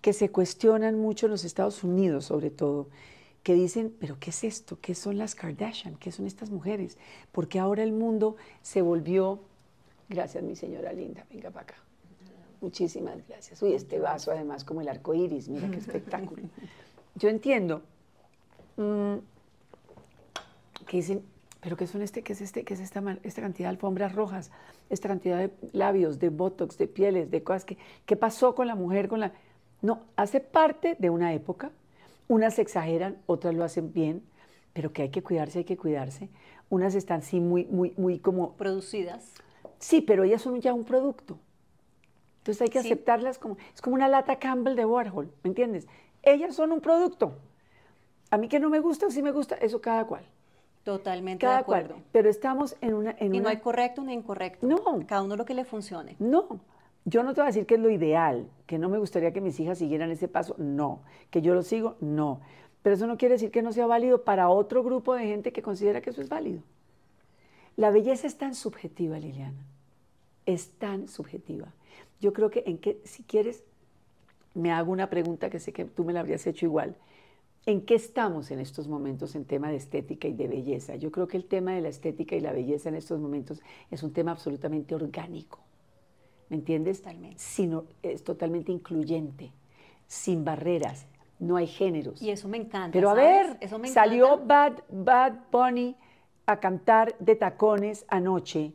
que 0.01 0.13
se 0.13 0.31
cuestionan 0.31 0.99
mucho 0.99 1.27
en 1.27 1.33
los 1.33 1.45
Estados 1.45 1.85
Unidos, 1.85 2.27
sobre 2.27 2.51
todo, 2.51 2.89
que 3.43 3.55
dicen, 3.55 3.95
pero 3.99 4.19
¿qué 4.19 4.31
es 4.31 4.45
esto? 4.45 4.79
¿Qué 4.81 4.95
son 4.95 5.19
las 5.19 5.35
Kardashian? 5.35 5.97
¿Qué 5.97 6.13
son 6.13 6.27
estas 6.27 6.51
mujeres? 6.51 6.99
Porque 7.33 7.59
ahora 7.59 7.83
el 7.83 7.93
mundo 7.93 8.37
se 8.63 8.83
volvió, 8.83 9.41
gracias 10.09 10.43
mi 10.45 10.57
señora 10.57 10.93
linda, 10.93 11.27
venga 11.31 11.51
para 11.51 11.65
acá. 11.65 11.75
Muchísimas 12.61 13.27
gracias. 13.27 13.63
Uy, 13.63 13.73
este 13.73 13.99
vaso 13.99 14.31
además 14.31 14.65
como 14.65 14.83
el 14.83 14.89
arco 14.89 15.15
iris, 15.15 15.49
mira 15.49 15.71
qué 15.71 15.79
espectáculo 15.79 16.43
yo 17.15 17.29
entiendo 17.29 17.83
mm, 18.77 19.17
que 20.87 20.97
dicen, 20.97 21.23
pero 21.61 21.77
¿qué 21.77 21.87
son 21.87 22.03
este, 22.03 22.23
qué 22.23 22.33
es 22.33 22.41
este, 22.41 22.65
qué 22.65 22.75
es 22.75 22.81
esta, 22.81 23.03
esta 23.23 23.43
cantidad 23.43 23.69
de 23.69 23.75
alfombras 23.75 24.15
rojas, 24.15 24.51
esta 24.89 25.09
cantidad 25.09 25.39
de 25.39 25.51
labios, 25.73 26.19
de 26.19 26.31
botox, 26.31 26.79
de 26.79 26.89
pieles, 26.89 27.31
de 27.31 27.43
cosas 27.43 27.65
que, 27.65 27.77
¿qué 28.07 28.17
pasó 28.17 28.55
con 28.55 28.67
la 28.67 28.75
mujer, 28.75 29.09
con 29.09 29.21
la... 29.21 29.33
No, 29.83 30.01
hace 30.17 30.41
parte 30.41 30.97
de 30.99 31.11
una 31.11 31.33
época, 31.33 31.71
unas 32.29 32.59
exageran, 32.59 33.17
otras 33.27 33.55
lo 33.55 33.65
hacen 33.65 33.93
bien, 33.93 34.23
pero 34.73 34.93
que 34.93 35.03
hay 35.03 35.09
que 35.11 35.23
cuidarse, 35.23 35.61
hay 35.61 35.65
que 35.65 35.77
cuidarse. 35.77 36.29
Unas 36.69 36.95
están 36.95 37.23
sí 37.23 37.41
muy, 37.41 37.65
muy, 37.67 37.95
muy 37.97 38.19
como... 38.19 38.53
Producidas. 38.53 39.33
Sí, 39.79 40.01
pero 40.01 40.25
ellas 40.25 40.43
son 40.43 40.61
ya 40.61 40.73
un 40.73 40.85
producto. 40.85 41.39
Entonces 42.39 42.63
hay 42.63 42.69
que 42.69 42.79
aceptarlas 42.79 43.39
como... 43.39 43.57
Es 43.75 43.81
como 43.81 43.97
una 43.97 44.09
lata 44.09 44.39
Campbell 44.39 44.77
de 44.77 44.85
Warhol, 44.85 45.33
¿me 45.43 45.49
entiendes? 45.49 45.89
Ellas 46.23 46.55
son 46.55 46.73
un 46.73 46.81
producto. 46.81 47.33
A 48.31 48.37
mí 48.37 48.49
que 48.49 48.61
no 48.61 48.71
me 48.71 48.81
gusta 48.81 49.07
o 49.07 49.11
sí 49.11 49.23
me 49.23 49.33
gusta, 49.33 49.57
eso 49.57 49.81
cada 49.81 50.07
cual. 50.07 50.25
Totalmente 50.85 51.41
cada 51.41 51.57
de 51.57 51.61
acuerdo. 51.63 51.95
Cual. 51.95 52.05
Pero 52.13 52.31
estamos 52.31 52.77
en 52.81 52.95
una... 52.95 53.17
En 53.19 53.35
y 53.35 53.41
no 53.41 53.49
hay 53.49 53.59
correcto 53.59 54.03
ni 54.03 54.13
incorrecto. 54.13 54.67
No. 54.67 55.05
Cada 55.07 55.23
uno 55.23 55.37
lo 55.37 55.45
que 55.45 55.55
le 55.55 55.65
funcione. 55.65 56.17
No. 56.19 56.61
Yo 57.05 57.23
no 57.23 57.35
te 57.35 57.41
voy 57.41 57.47
a 57.47 57.53
decir 57.53 57.67
que 57.67 57.75
es 57.75 57.81
lo 57.81 57.91
ideal, 57.91 58.49
que 58.67 58.79
no 58.79 58.89
me 58.89 58.99
gustaría 58.99 59.33
que 59.33 59.41
mis 59.41 59.59
hijas 59.59 59.79
siguieran 59.79 60.11
ese 60.11 60.29
paso. 60.29 60.55
No. 60.59 61.03
Que 61.31 61.43
yo 61.43 61.55
lo 61.55 61.63
sigo, 61.63 61.97
no. 62.01 62.41
Pero 62.83 62.95
eso 62.95 63.07
no 63.07 63.17
quiere 63.17 63.35
decir 63.35 63.51
que 63.51 63.63
no 63.63 63.73
sea 63.73 63.87
válido 63.87 64.25
para 64.25 64.49
otro 64.49 64.83
grupo 64.83 65.15
de 65.15 65.27
gente 65.27 65.53
que 65.53 65.63
considera 65.63 66.01
que 66.01 66.11
eso 66.11 66.21
es 66.21 66.29
válido. 66.29 66.63
La 67.77 67.91
belleza 67.91 68.27
es 68.27 68.37
tan 68.37 68.55
subjetiva, 68.55 69.19
Liliana. 69.19 69.65
Es 70.47 70.71
tan 70.73 71.09
subjetiva. 71.09 71.73
Yo 72.21 72.33
creo 72.33 72.51
que 72.51 72.65
en 72.67 72.79
que 72.79 73.01
si 73.05 73.23
quieres 73.23 73.65
me 74.55 74.73
hago 74.73 74.93
una 74.93 75.09
pregunta 75.09 75.51
que 75.51 75.61
sé 75.61 75.73
que 75.73 75.85
tú 75.85 76.05
me 76.05 76.13
la 76.13 76.21
habrías 76.21 76.47
hecho 76.47 76.67
igual. 76.67 76.97
¿En 77.67 77.83
qué 77.83 77.95
estamos 77.95 78.51
en 78.51 78.59
estos 78.59 78.89
momentos 78.89 79.35
en 79.35 79.45
tema 79.45 79.71
de 79.71 79.77
estética 79.77 80.27
y 80.29 80.33
de 80.33 80.49
belleza? 80.49 80.97
Yo 80.97 81.11
creo 81.11 81.29
que 81.29 81.37
el 81.37 81.45
tema 81.45 81.73
de 81.73 81.83
la 81.83 81.89
estética 81.89 82.35
y 82.35 82.41
la 82.41 82.53
belleza 82.53 82.89
en 82.89 82.97
estos 82.97 83.21
momentos 83.21 83.61
es 83.91 84.03
un 84.03 84.13
tema 84.13 84.33
absolutamente 84.33 84.95
orgánico. 84.95 85.61
¿Me 86.51 86.57
entiendes? 86.57 86.99
Totalmente. 86.99 87.37
Sino, 87.39 87.85
es 88.03 88.23
totalmente 88.25 88.73
incluyente, 88.73 89.53
sin 90.07 90.45
barreras, 90.45 91.07
no 91.39 91.57
hay 91.57 91.67
géneros. 91.67 92.21
Y 92.21 92.31
eso 92.31 92.49
me 92.49 92.59
encanta. 92.59 92.93
Pero 92.93 93.11
a 93.11 93.15
¿sabes? 93.15 93.49
ver, 93.49 93.57
Eso 93.61 93.79
me 93.79 93.89
salió. 93.89 94.39
Bad, 94.45 94.75
Bad 94.91 95.35
Bunny 95.51 95.97
a 96.47 96.59
cantar 96.61 97.17
de 97.19 97.37
tacones 97.37 98.05
anoche 98.09 98.73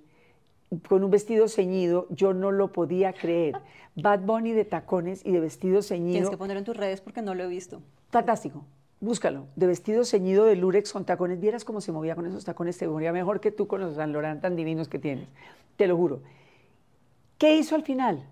con 0.88 1.04
un 1.04 1.12
vestido 1.12 1.48
ceñido, 1.48 2.08
yo 2.10 2.34
no 2.34 2.52
lo 2.52 2.72
podía 2.72 3.14
creer. 3.14 3.56
Bad 3.96 4.22
Bunny 4.22 4.54
de 4.54 4.66
tacones 4.66 5.26
y 5.26 5.32
de 5.32 5.40
vestido 5.40 5.82
ceñido. 5.82 6.12
Tienes 6.14 6.30
que 6.30 6.38
ponerlo 6.38 6.60
en 6.60 6.66
tus 6.66 6.76
redes 6.76 7.02
porque 7.02 7.22
no 7.22 7.36
lo 7.36 7.44
he 7.44 7.48
visto. 7.48 7.82
Fantástico. 8.10 8.66
Búscalo. 9.00 9.48
De 9.56 9.68
vestido 9.68 10.04
ceñido 10.06 10.46
de 10.46 10.56
lurex 10.56 10.92
con 10.92 11.06
tacones. 11.06 11.40
Vieras 11.40 11.64
cómo 11.66 11.82
se 11.82 11.92
movía 11.92 12.16
con 12.16 12.26
esos 12.26 12.44
tacones. 12.46 12.76
Se 12.76 12.88
movía 12.88 13.12
mejor 13.14 13.40
que 13.40 13.52
tú 13.52 13.68
con 13.68 13.82
los 13.82 13.96
San 13.96 14.14
Laurent 14.14 14.42
tan 14.42 14.56
divinos 14.56 14.88
que 14.88 15.00
tienes. 15.00 15.28
Te 15.76 15.88
lo 15.88 15.96
juro. 15.98 16.22
¿Qué 17.38 17.56
hizo 17.58 17.76
al 17.76 17.84
final? 17.84 18.24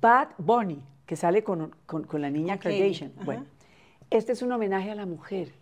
Bad 0.00 0.28
Bunny, 0.38 0.80
que 1.06 1.16
sale 1.16 1.42
con, 1.42 1.74
con- 1.86 2.04
con 2.04 2.20
la 2.20 2.30
niña 2.30 2.58
Kylie, 2.58 2.78
Kardashian. 2.80 3.12
ajá. 3.16 3.24
Bueno, 3.24 3.44
este 4.10 4.32
es 4.32 4.42
un 4.42 4.52
homenaje 4.52 4.90
a 4.90 4.94
la 4.94 5.06
mujer, 5.06 5.52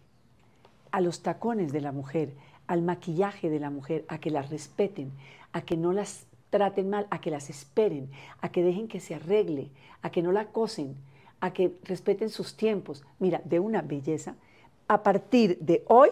a 0.91 1.01
los 1.01 1.23
tacones 1.23 1.73
de 1.73 1.81
la 1.81 1.93
mujer, 1.93 2.33
al 2.67 2.83
maquillaje 2.83 3.51
de 3.51 3.61
la 3.61 3.71
mujer, 3.71 4.05
a 4.09 4.19
que 4.19 4.31
las 4.31 4.51
respeten, 4.51 5.13
a 5.53 5.61
que 5.63 5.77
no 5.77 5.93
las 5.93 6.27
traten 6.51 6.91
mal, 6.91 7.07
a 7.11 7.21
que 7.21 7.31
las 7.31 7.51
esperen, 7.51 8.11
a 8.41 8.49
que 8.51 8.63
dejen 8.63 8.89
que 8.89 9.01
se 9.01 9.15
arregle, 9.15 9.69
a 10.03 10.11
que 10.11 10.23
no 10.23 10.33
la 10.33 10.41
acosen, 10.43 10.97
a 11.41 11.53
que 11.53 11.73
respeten 11.85 12.31
sus 12.31 12.57
tiempos. 12.57 13.05
Mira, 13.19 13.41
de 13.45 13.61
una 13.61 13.83
belleza. 13.83 14.35
A 14.89 15.03
partir 15.03 15.59
de 15.61 15.83
hoy, 15.89 16.09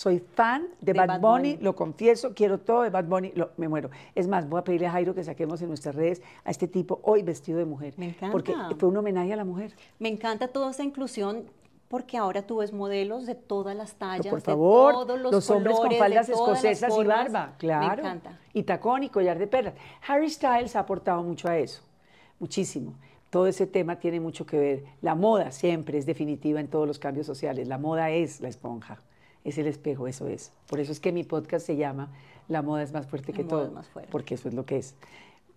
soy 0.00 0.18
fan 0.18 0.66
de, 0.80 0.94
De 0.94 0.98
Bad, 0.98 1.08
Bad 1.08 1.20
Bunny, 1.20 1.50
Bunny. 1.52 1.62
lo 1.62 1.76
confieso, 1.76 2.32
quiero 2.32 2.56
todo 2.56 2.80
de 2.80 2.88
Bad 2.88 3.04
Bunny, 3.04 3.32
lo- 3.34 3.50
me 3.58 3.68
muero. 3.68 3.90
Es 4.14 4.26
más, 4.28 4.48
voy 4.48 4.58
a 4.60 4.64
pedirle 4.64 4.86
a 4.86 4.92
Jairo 4.92 5.14
que 5.14 5.22
saquemos 5.22 5.60
en 5.60 5.68
nuestras 5.68 5.94
redes 5.94 6.22
a 6.42 6.50
este 6.50 6.66
tipo 6.66 7.00
hoy 7.02 7.22
vestido 7.22 7.58
de 7.58 7.66
mujer. 7.66 7.92
Me 7.98 8.06
encanta. 8.06 8.32
Porque 8.32 8.54
fue 8.78 8.88
un 8.88 8.96
homenaje 8.96 9.34
a 9.34 9.36
la 9.36 9.44
mujer. 9.44 9.74
Me 9.98 10.08
encanta 10.08 10.48
toda 10.48 10.70
esta 10.70 10.82
inclusión 10.82 11.44
porque 11.88 12.16
ahora 12.16 12.40
tú 12.46 12.58
ves 12.58 12.72
modelos 12.72 13.26
de 13.26 13.34
todas 13.34 13.76
las 13.76 13.92
tallas, 13.96 14.22
Pero 14.22 14.30
por 14.30 14.40
de 14.40 14.44
favor, 14.46 14.92
todos 14.94 15.20
los, 15.20 15.32
los, 15.32 15.50
hombres 15.50 15.76
con 15.76 15.88
colores, 15.88 15.98
faldas 15.98 16.28
escocesas 16.30 16.94
y 16.98 17.04
barba, 17.04 17.54
claro. 17.58 18.02
Me 18.02 18.08
encanta. 18.08 18.38
Y 18.54 18.62
tacón 18.62 19.02
y 19.02 19.10
collar 19.10 19.38
de 19.38 19.48
perlas. 19.48 19.74
Harry 20.08 20.30
Styles 20.30 20.76
ha 20.76 20.80
aportado 20.80 21.22
mucho 21.22 21.46
a 21.46 21.58
eso, 21.58 21.82
muchísimo. 22.38 22.94
Todo 23.28 23.46
ese 23.46 23.66
tema 23.66 23.98
tiene 23.98 24.18
mucho 24.18 24.46
que 24.46 24.58
ver. 24.58 24.84
La 25.02 25.14
moda 25.14 25.50
siempre 25.50 25.98
es 25.98 26.06
definitiva 26.06 26.58
en 26.58 26.68
todos 26.68 26.86
los 26.88 26.98
cambios 26.98 27.26
sociales. 27.26 27.68
La 27.68 27.76
moda 27.76 28.08
es 28.08 28.40
la 28.40 28.48
esponja, 28.48 29.02
es 29.44 29.58
el 29.58 29.66
espejo, 29.66 30.06
eso 30.06 30.28
es. 30.28 30.52
Por 30.66 30.80
eso 30.80 30.92
es 30.92 31.00
que 31.00 31.12
mi 31.12 31.24
podcast 31.24 31.66
se 31.66 31.76
llama 31.76 32.08
La 32.48 32.62
moda 32.62 32.82
es 32.82 32.92
más 32.92 33.06
fuerte 33.06 33.32
La 33.32 33.36
que 33.36 33.44
moda 33.44 33.50
todo, 33.56 33.66
es 33.66 33.72
más 33.72 33.88
fuerte. 33.88 34.10
porque 34.12 34.34
eso 34.34 34.48
es 34.48 34.54
lo 34.54 34.64
que 34.66 34.76
es. 34.78 34.94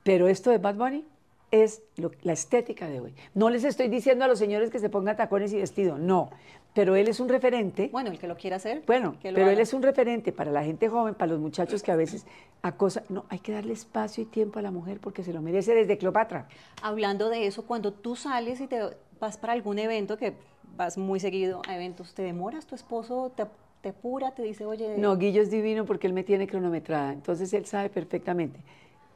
Pero 0.03 0.27
esto 0.27 0.49
de 0.51 0.57
Bad 0.57 0.75
Bunny 0.75 1.05
es 1.51 1.81
lo- 1.97 2.11
la 2.23 2.33
estética 2.33 2.89
de 2.89 2.99
hoy. 2.99 3.13
No 3.33 3.49
les 3.49 3.63
estoy 3.63 3.87
diciendo 3.87 4.25
a 4.25 4.27
los 4.27 4.39
señores 4.39 4.69
que 4.69 4.79
se 4.79 4.89
pongan 4.89 5.15
tacones 5.15 5.53
y 5.53 5.57
vestido, 5.57 5.97
no. 5.97 6.29
Pero 6.73 6.95
él 6.95 7.07
es 7.07 7.19
un 7.19 7.29
referente. 7.29 7.89
Bueno, 7.91 8.09
el 8.09 8.17
que 8.17 8.27
lo 8.27 8.35
quiera 8.35 8.55
hacer. 8.55 8.81
Bueno, 8.87 9.15
pero 9.21 9.47
él 9.47 9.59
es 9.59 9.73
un 9.75 9.83
referente 9.83 10.31
para 10.31 10.51
la 10.51 10.63
gente 10.63 10.89
joven, 10.89 11.13
para 11.13 11.31
los 11.31 11.39
muchachos 11.39 11.83
que 11.83 11.91
a 11.91 11.95
veces 11.95 12.25
acosan. 12.63 13.03
No, 13.09 13.25
hay 13.29 13.37
que 13.37 13.51
darle 13.51 13.73
espacio 13.73 14.23
y 14.23 14.25
tiempo 14.25 14.57
a 14.57 14.63
la 14.63 14.71
mujer 14.71 14.99
porque 14.99 15.23
se 15.23 15.31
lo 15.33 15.41
merece 15.43 15.75
desde 15.75 15.99
Cleopatra. 15.99 16.47
Hablando 16.81 17.29
de 17.29 17.45
eso, 17.45 17.67
cuando 17.67 17.93
tú 17.93 18.15
sales 18.15 18.59
y 18.59 18.65
te 18.65 18.79
vas 19.19 19.37
para 19.37 19.53
algún 19.53 19.77
evento, 19.77 20.17
que 20.17 20.33
vas 20.75 20.97
muy 20.97 21.19
seguido 21.19 21.61
a 21.67 21.75
eventos, 21.75 22.15
¿te 22.15 22.23
demoras? 22.23 22.65
¿Tu 22.65 22.73
esposo 22.73 23.31
te, 23.35 23.45
te 23.83 23.89
apura, 23.89 24.31
te 24.31 24.43
dice, 24.43 24.65
oye... 24.65 24.95
No, 24.97 25.17
Guillo 25.17 25.41
es 25.41 25.51
divino 25.51 25.85
porque 25.85 26.07
él 26.07 26.13
me 26.13 26.23
tiene 26.23 26.47
cronometrada. 26.47 27.11
Entonces 27.11 27.51
él 27.53 27.65
sabe 27.65 27.89
perfectamente 27.89 28.61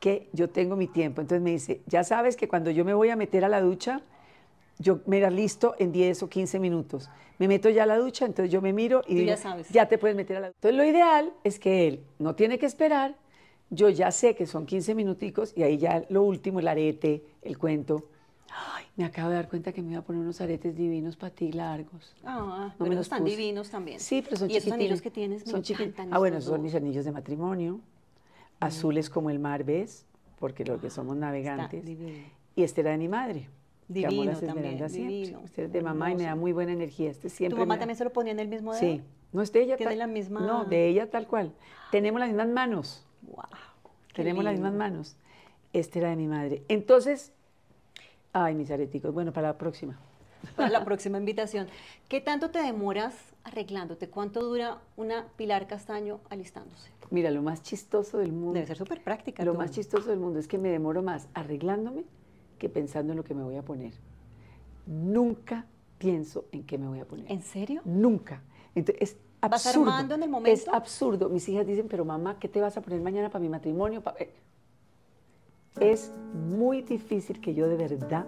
que 0.01 0.27
yo 0.33 0.49
tengo 0.49 0.75
mi 0.75 0.87
tiempo. 0.87 1.21
Entonces 1.21 1.41
me 1.41 1.51
dice, 1.51 1.79
ya 1.87 2.03
sabes 2.03 2.35
que 2.35 2.49
cuando 2.49 2.69
yo 2.69 2.83
me 2.83 2.93
voy 2.93 3.09
a 3.09 3.15
meter 3.15 3.45
a 3.45 3.49
la 3.49 3.61
ducha, 3.61 4.01
yo 4.77 4.99
me 5.05 5.21
la 5.21 5.29
listo 5.29 5.75
en 5.79 5.93
10 5.93 6.21
o 6.23 6.29
15 6.29 6.59
minutos. 6.59 7.09
Me 7.39 7.47
meto 7.47 7.69
ya 7.69 7.83
a 7.83 7.85
la 7.85 7.97
ducha, 7.97 8.25
entonces 8.25 8.51
yo 8.51 8.61
me 8.61 8.73
miro 8.73 9.03
y 9.07 9.13
Tú 9.13 9.19
digo, 9.19 9.27
ya 9.27 9.37
sabes. 9.37 9.69
ya 9.69 9.87
te 9.87 9.97
puedes 9.97 10.17
meter 10.17 10.35
a 10.35 10.39
la 10.41 10.47
ducha. 10.47 10.57
Entonces 10.57 10.77
lo 10.77 10.83
ideal 10.83 11.31
es 11.45 11.59
que 11.59 11.87
él 11.87 12.03
no 12.19 12.35
tiene 12.35 12.59
que 12.59 12.65
esperar. 12.65 13.15
Yo 13.69 13.87
ya 13.87 14.11
sé 14.11 14.35
que 14.35 14.45
son 14.45 14.65
15 14.65 14.95
minuticos 14.95 15.53
y 15.55 15.63
ahí 15.63 15.77
ya 15.77 16.03
lo 16.09 16.23
último, 16.23 16.59
el 16.59 16.67
arete, 16.67 17.23
el 17.41 17.57
cuento. 17.57 18.09
Me 18.97 19.05
acabo 19.05 19.29
de 19.29 19.35
dar 19.35 19.47
cuenta 19.47 19.71
que 19.71 19.81
me 19.83 19.91
iba 19.91 19.99
a 19.99 20.03
poner 20.03 20.21
unos 20.21 20.41
aretes 20.41 20.75
divinos 20.75 21.15
para 21.15 21.33
ti 21.33 21.51
largos. 21.51 22.15
Ah, 22.25 22.71
No 22.71 22.73
pero 22.79 22.89
me 22.89 22.95
esos 22.95 22.95
los 22.95 23.05
están 23.05 23.19
puse. 23.23 23.35
divinos 23.35 23.69
también. 23.69 23.99
Sí, 23.99 24.23
pero 24.23 24.37
son 24.37 24.49
Y 24.49 24.53
esos 24.57 24.63
chiquitines. 24.65 24.85
anillos 24.85 25.01
que 25.03 25.11
tienes 25.11 25.43
son. 25.43 25.63
Ah, 26.11 26.17
bueno, 26.17 26.37
esos 26.37 26.49
son 26.49 26.61
mis 26.63 26.73
anillos 26.73 27.05
de 27.05 27.11
matrimonio, 27.11 27.79
azules 28.59 29.09
como 29.11 29.29
el 29.29 29.37
mar, 29.39 29.63
¿ves? 29.63 30.05
Porque 30.39 30.65
los 30.65 30.81
que 30.81 30.89
somos 30.89 31.15
navegantes. 31.15 31.83
Y 32.55 32.63
este 32.63 32.81
era 32.81 32.91
de 32.91 32.97
mi 32.97 33.07
madre. 33.07 33.49
que 33.87 33.93
Divino 33.93 34.25
las 34.25 34.41
también, 34.41 34.77
siempre. 34.89 34.97
divino, 35.15 35.41
Este 35.45 35.63
es 35.65 35.71
de 35.71 35.81
mamá 35.81 36.11
y 36.11 36.15
me 36.15 36.23
da 36.23 36.35
muy 36.35 36.51
buena 36.51 36.73
energía. 36.73 37.09
Este 37.11 37.29
¿Tu 37.29 37.35
siempre 37.35 37.59
mamá 37.59 37.75
me 37.75 37.77
da- 37.77 37.79
también 37.81 37.95
se 37.97 38.03
lo 38.03 38.11
ponía 38.11 38.33
en 38.33 38.39
el 38.39 38.47
mismo 38.49 38.73
dedo? 38.73 38.81
Sí. 38.81 39.01
No 39.31 39.41
es 39.41 39.53
de 39.53 39.61
ella. 39.61 39.77
¿Tiene 39.77 39.91
tal- 39.91 39.99
la 39.99 40.07
misma- 40.07 40.41
No, 40.41 40.65
de 40.65 40.87
ella 40.89 41.09
tal 41.09 41.25
cual. 41.27 41.53
Tenemos 41.91 42.19
las 42.19 42.27
mismas 42.29 42.49
manos. 42.49 43.05
Wow. 43.21 43.45
Tenemos 44.13 44.43
las 44.43 44.53
mismas 44.55 44.73
manos. 44.73 45.15
Este 45.71 45.99
era 45.99 46.09
de 46.09 46.15
mi 46.17 46.27
madre. 46.27 46.63
Entonces, 46.67 47.31
ay, 48.33 48.55
mis 48.55 48.69
areticos. 48.71 49.13
Bueno, 49.13 49.31
para 49.33 49.49
la 49.49 49.57
próxima. 49.57 49.97
Para 50.55 50.69
la 50.69 50.85
próxima 50.85 51.17
invitación. 51.17 51.67
¿Qué 52.07 52.21
tanto 52.21 52.51
te 52.51 52.59
demoras 52.59 53.15
arreglándote? 53.43 54.07
¿Cuánto 54.07 54.43
dura 54.43 54.77
una 54.95 55.25
Pilar 55.35 55.67
Castaño 55.67 56.19
alistándose? 56.29 56.91
Mira, 57.09 57.31
lo 57.31 57.41
más 57.41 57.63
chistoso 57.63 58.19
del 58.19 58.31
mundo. 58.33 58.53
Debe 58.53 58.67
ser 58.67 58.77
súper 58.77 59.03
práctica. 59.03 59.43
Lo 59.43 59.53
tú. 59.53 59.57
más 59.57 59.71
chistoso 59.71 60.09
del 60.11 60.19
mundo 60.19 60.37
es 60.39 60.47
que 60.47 60.59
me 60.59 60.69
demoro 60.69 61.01
más 61.01 61.27
arreglándome 61.33 62.03
que 62.59 62.69
pensando 62.69 63.13
en 63.13 63.17
lo 63.17 63.23
que 63.23 63.33
me 63.33 63.43
voy 63.43 63.55
a 63.55 63.63
poner. 63.63 63.93
Nunca 64.85 65.65
pienso 65.97 66.45
en 66.51 66.63
qué 66.65 66.77
me 66.77 66.87
voy 66.87 66.99
a 66.99 67.05
poner. 67.05 67.29
¿En 67.31 67.41
serio? 67.41 67.81
Nunca. 67.83 68.41
Entonces, 68.75 69.01
es 69.01 69.17
¿Vas 69.41 69.65
absurdo. 69.65 69.89
armando 69.89 70.15
en 70.15 70.21
el 70.23 70.27
Es 70.27 70.31
momento? 70.31 70.73
absurdo. 70.73 71.29
Mis 71.29 71.47
hijas 71.49 71.65
dicen, 71.65 71.87
pero 71.89 72.05
mamá, 72.05 72.37
¿qué 72.39 72.47
te 72.47 72.61
vas 72.61 72.77
a 72.77 72.81
poner 72.81 73.01
mañana 73.01 73.29
para 73.29 73.41
mi 73.41 73.49
matrimonio? 73.49 74.01
Pa-?" 74.01 74.15
Es 75.79 76.13
muy 76.33 76.81
difícil 76.81 77.39
que 77.39 77.53
yo 77.53 77.67
de 77.67 77.77
verdad, 77.77 78.25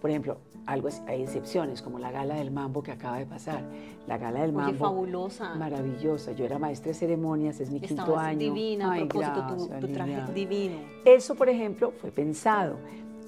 por 0.00 0.10
ejemplo, 0.10 0.38
algo 0.66 0.88
hay 1.06 1.22
excepciones, 1.22 1.80
como 1.80 1.98
la 1.98 2.10
gala 2.10 2.34
del 2.34 2.50
mambo 2.50 2.82
que 2.82 2.92
acaba 2.92 3.18
de 3.18 3.26
pasar. 3.26 3.62
La 4.06 4.18
gala 4.18 4.40
del 4.42 4.50
Oye, 4.50 4.56
mambo. 4.64 4.78
fabulosa. 4.78 5.54
Maravillosa. 5.54 6.32
Yo 6.32 6.44
era 6.44 6.58
maestra 6.58 6.88
de 6.88 6.94
ceremonias, 6.94 7.58
es 7.60 7.70
mi 7.70 7.80
quinto 7.80 8.16
año. 8.18 8.38
divina, 8.38 8.90
a 8.90 8.92
Ay, 8.92 9.04
propósito, 9.06 9.40
tu- 9.46 9.54
gracias, 9.68 9.80
tu, 9.80 9.88
traje 9.88 10.10
Liliana. 10.10 10.32
divino. 10.32 10.76
Eso, 11.04 11.34
por 11.34 11.48
ejemplo, 11.48 11.92
fue 11.92 12.10
pensado. 12.10 12.76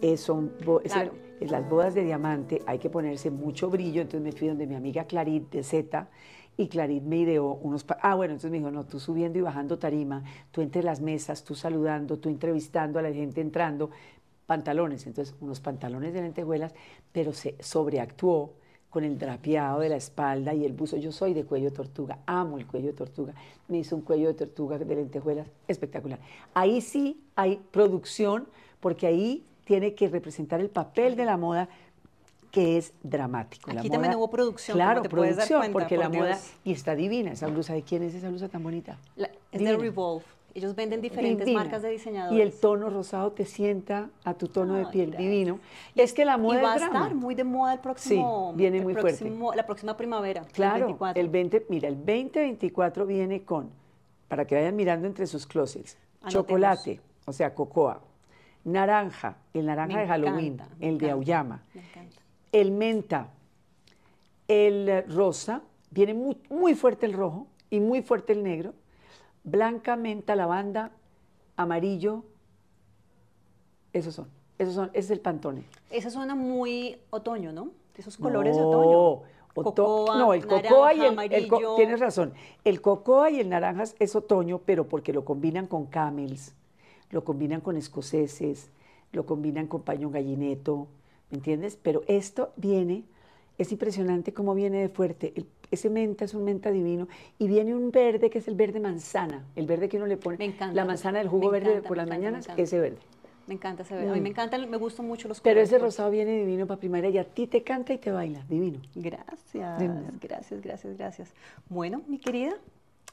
Eh, 0.02 0.16
son 0.16 0.52
bo- 0.64 0.80
es- 0.82 0.92
Claro. 0.92 1.12
es 1.40 1.50
las 1.50 1.68
bodas 1.68 1.94
de 1.94 2.04
diamante 2.04 2.62
hay 2.66 2.78
que 2.78 2.88
ponerse 2.90 3.30
mucho 3.30 3.68
brillo, 3.70 4.00
entonces 4.02 4.22
me 4.22 4.32
fui 4.32 4.48
donde 4.48 4.66
mi 4.66 4.74
amiga 4.74 5.04
Clarit 5.04 5.50
de 5.50 5.62
Z 5.62 6.08
y 6.56 6.68
Clarit 6.68 7.02
me 7.02 7.18
ideó 7.18 7.54
unos... 7.54 7.84
Ah, 8.02 8.14
bueno, 8.14 8.32
entonces 8.32 8.50
me 8.50 8.58
dijo, 8.58 8.70
no, 8.70 8.84
tú 8.84 9.00
subiendo 9.00 9.38
y 9.38 9.42
bajando 9.42 9.78
tarima, 9.78 10.22
tú 10.50 10.60
entre 10.60 10.82
las 10.82 11.00
mesas, 11.00 11.44
tú 11.44 11.54
saludando, 11.54 12.18
tú 12.18 12.28
entrevistando 12.28 12.98
a 12.98 13.02
la 13.02 13.12
gente 13.12 13.40
entrando, 13.40 13.90
pantalones, 14.46 15.06
entonces 15.06 15.34
unos 15.40 15.60
pantalones 15.60 16.12
de 16.12 16.22
lentejuelas, 16.22 16.74
pero 17.12 17.32
se 17.32 17.56
sobreactuó 17.60 18.52
con 18.90 19.04
el 19.04 19.18
drapeado 19.18 19.80
de 19.80 19.88
la 19.88 19.96
espalda 19.96 20.52
y 20.52 20.64
el 20.64 20.72
buzo. 20.72 20.96
Yo 20.96 21.12
soy 21.12 21.32
de 21.32 21.44
cuello 21.44 21.70
de 21.70 21.76
tortuga, 21.76 22.18
amo 22.26 22.58
el 22.58 22.66
cuello 22.66 22.88
de 22.88 22.92
tortuga. 22.92 23.32
Me 23.68 23.78
hizo 23.78 23.94
un 23.94 24.02
cuello 24.02 24.26
de 24.26 24.34
tortuga 24.34 24.78
de 24.78 24.94
lentejuelas 24.94 25.46
espectacular. 25.68 26.18
Ahí 26.52 26.80
sí 26.80 27.22
hay 27.36 27.60
producción, 27.70 28.48
porque 28.80 29.06
ahí 29.06 29.44
tiene 29.64 29.94
que 29.94 30.08
representar 30.08 30.60
el 30.60 30.68
papel 30.68 31.14
de 31.14 31.24
la 31.24 31.36
moda 31.36 31.68
que 32.50 32.76
es 32.78 32.92
dramático. 33.02 33.72
La 33.72 33.80
Aquí 33.80 33.90
también 33.90 34.12
moda- 34.12 34.18
hubo 34.18 34.30
producción, 34.30 34.76
Claro, 34.76 35.02
te 35.02 35.08
puedes 35.08 35.36
dar 35.36 35.46
producción, 35.46 35.72
cuenta, 35.72 35.72
porque 35.78 35.96
la 35.96 36.08
moda, 36.08 36.38
y 36.64 36.72
está 36.72 36.94
divina 36.94 37.32
esa 37.32 37.46
blusa. 37.46 37.74
¿De 37.74 37.82
quién 37.82 38.02
es 38.02 38.14
esa 38.14 38.28
blusa 38.28 38.48
tan 38.48 38.62
bonita? 38.62 38.98
La- 39.16 39.26
es 39.26 39.34
Divina. 39.52 39.70
de 39.72 39.76
Revolve. 39.78 40.24
Ellos 40.52 40.74
venden 40.74 41.00
diferentes 41.00 41.44
Divina. 41.46 41.62
marcas 41.62 41.80
de 41.82 41.90
diseñadores. 41.90 42.36
Y 42.36 42.42
el 42.42 42.52
tono 42.52 42.90
rosado 42.90 43.30
te 43.30 43.44
sienta 43.44 44.10
a 44.24 44.34
tu 44.34 44.48
tono 44.48 44.74
de 44.74 44.80
Ay, 44.80 44.86
piel 44.90 45.10
gracias. 45.12 45.30
divino. 45.30 45.60
Es 45.94 46.12
que 46.12 46.24
la 46.24 46.36
moda 46.38 46.58
y 46.58 46.62
va 46.62 46.72
a 46.72 46.76
es 46.76 46.82
estar 46.82 47.14
muy 47.14 47.36
de 47.36 47.44
moda 47.44 47.74
el 47.74 47.78
próximo. 47.78 48.48
Sí, 48.50 48.56
viene 48.58 48.78
el 48.78 48.82
muy 48.82 48.94
fuerte. 48.94 49.30
La 49.54 49.64
próxima 49.64 49.96
primavera. 49.96 50.40
el 50.40 50.48
Claro, 50.48 50.86
24. 50.86 51.20
el 51.22 51.28
20, 51.28 51.66
mira, 51.68 51.86
el 51.88 51.94
2024 51.94 53.06
viene 53.06 53.44
con, 53.44 53.70
para 54.26 54.44
que 54.44 54.56
vayan 54.56 54.74
mirando 54.74 55.06
entre 55.06 55.28
sus 55.28 55.46
closets, 55.46 55.96
Anotemos. 56.20 56.32
chocolate, 56.32 57.00
o 57.26 57.32
sea, 57.32 57.54
cocoa, 57.54 58.00
naranja, 58.64 59.36
el 59.54 59.66
naranja 59.66 59.94
Me 59.94 60.00
de 60.02 60.08
Halloween, 60.08 60.52
encanta, 60.54 60.74
el 60.80 60.98
de 60.98 61.10
auyama, 61.12 61.62
Me 61.74 61.80
encanta. 61.82 62.16
El 62.52 62.72
menta, 62.72 63.30
el 64.48 65.04
rosa, 65.08 65.62
viene 65.90 66.14
muy, 66.14 66.36
muy 66.48 66.74
fuerte 66.74 67.06
el 67.06 67.12
rojo 67.12 67.46
y 67.70 67.80
muy 67.80 68.02
fuerte 68.02 68.32
el 68.32 68.42
negro, 68.42 68.74
blanca, 69.44 69.96
menta, 69.96 70.34
lavanda, 70.36 70.92
amarillo, 71.56 72.24
esos 73.92 74.14
son. 74.14 74.28
Esos 74.58 74.74
son, 74.74 74.90
ese 74.92 74.98
es 74.98 75.10
el 75.10 75.20
pantone. 75.20 75.64
Esa 75.90 76.10
suena 76.10 76.34
muy 76.34 76.98
otoño, 77.10 77.52
¿no? 77.52 77.70
Esos 77.96 78.16
colores 78.16 78.56
de 78.56 78.62
otoño. 78.62 79.22
Cocoa, 79.54 80.16
no, 80.16 80.32
el 80.32 80.46
cocoa 80.46 80.94
y 80.94 81.00
el, 81.00 81.18
el 81.32 81.50
tienes 81.76 81.98
razón. 81.98 82.32
El 82.64 82.80
cocoa 82.80 83.30
y 83.30 83.40
el 83.40 83.48
naranjas 83.48 83.96
es 83.98 84.14
otoño, 84.14 84.60
pero 84.64 84.86
porque 84.86 85.12
lo 85.12 85.24
combinan 85.24 85.66
con 85.66 85.86
camels, 85.86 86.54
lo 87.10 87.24
combinan 87.24 87.60
con 87.60 87.76
escoceses, 87.76 88.70
lo 89.12 89.26
combinan 89.26 89.66
con 89.66 89.82
paño 89.82 90.08
gallineto, 90.10 90.86
¿me 91.30 91.38
entiendes? 91.38 91.78
Pero 91.80 92.02
esto 92.06 92.52
viene, 92.56 93.04
es 93.58 93.72
impresionante 93.72 94.32
cómo 94.32 94.54
viene 94.54 94.80
de 94.80 94.88
fuerte. 94.88 95.32
ese 95.70 95.90
menta 95.90 96.24
es 96.24 96.34
un 96.34 96.44
menta 96.44 96.70
divino 96.70 97.08
y 97.38 97.46
viene 97.46 97.74
un 97.74 97.90
verde 97.90 98.30
que 98.30 98.38
es 98.38 98.48
el 98.48 98.54
verde 98.54 98.80
manzana, 98.80 99.44
el 99.56 99.66
verde 99.66 99.88
que 99.88 99.96
uno 99.96 100.06
le 100.06 100.16
pone, 100.16 100.38
me 100.38 100.46
encanta, 100.46 100.74
la 100.74 100.84
manzana 100.84 101.18
del 101.18 101.28
jugo 101.28 101.50
verde 101.50 101.82
por 101.82 101.96
las 101.96 102.08
mañanas, 102.08 102.48
ese 102.56 102.78
verde. 102.78 102.98
Me 103.46 103.54
encanta 103.54 103.82
ese 103.82 103.94
verde. 103.94 104.10
A 104.10 104.12
mí 104.12 104.20
me 104.20 104.28
mm. 104.28 104.32
encanta, 104.32 104.58
me 104.58 104.76
gustan 104.76 105.06
mucho 105.06 105.26
los 105.26 105.40
colores. 105.40 105.68
Pero 105.68 105.76
ese 105.76 105.84
rosado 105.84 106.10
viene 106.10 106.38
divino 106.38 106.68
para 106.68 106.78
primaria 106.78 107.10
y 107.10 107.18
a 107.18 107.24
ti 107.24 107.48
te 107.48 107.64
canta 107.64 107.92
y 107.92 107.98
te 107.98 108.12
baila, 108.12 108.44
divino. 108.48 108.80
Gracias, 108.94 109.82
gracias, 110.20 110.60
gracias, 110.62 110.96
gracias. 110.96 111.34
Bueno, 111.68 112.02
mi 112.06 112.18
querida, 112.18 112.54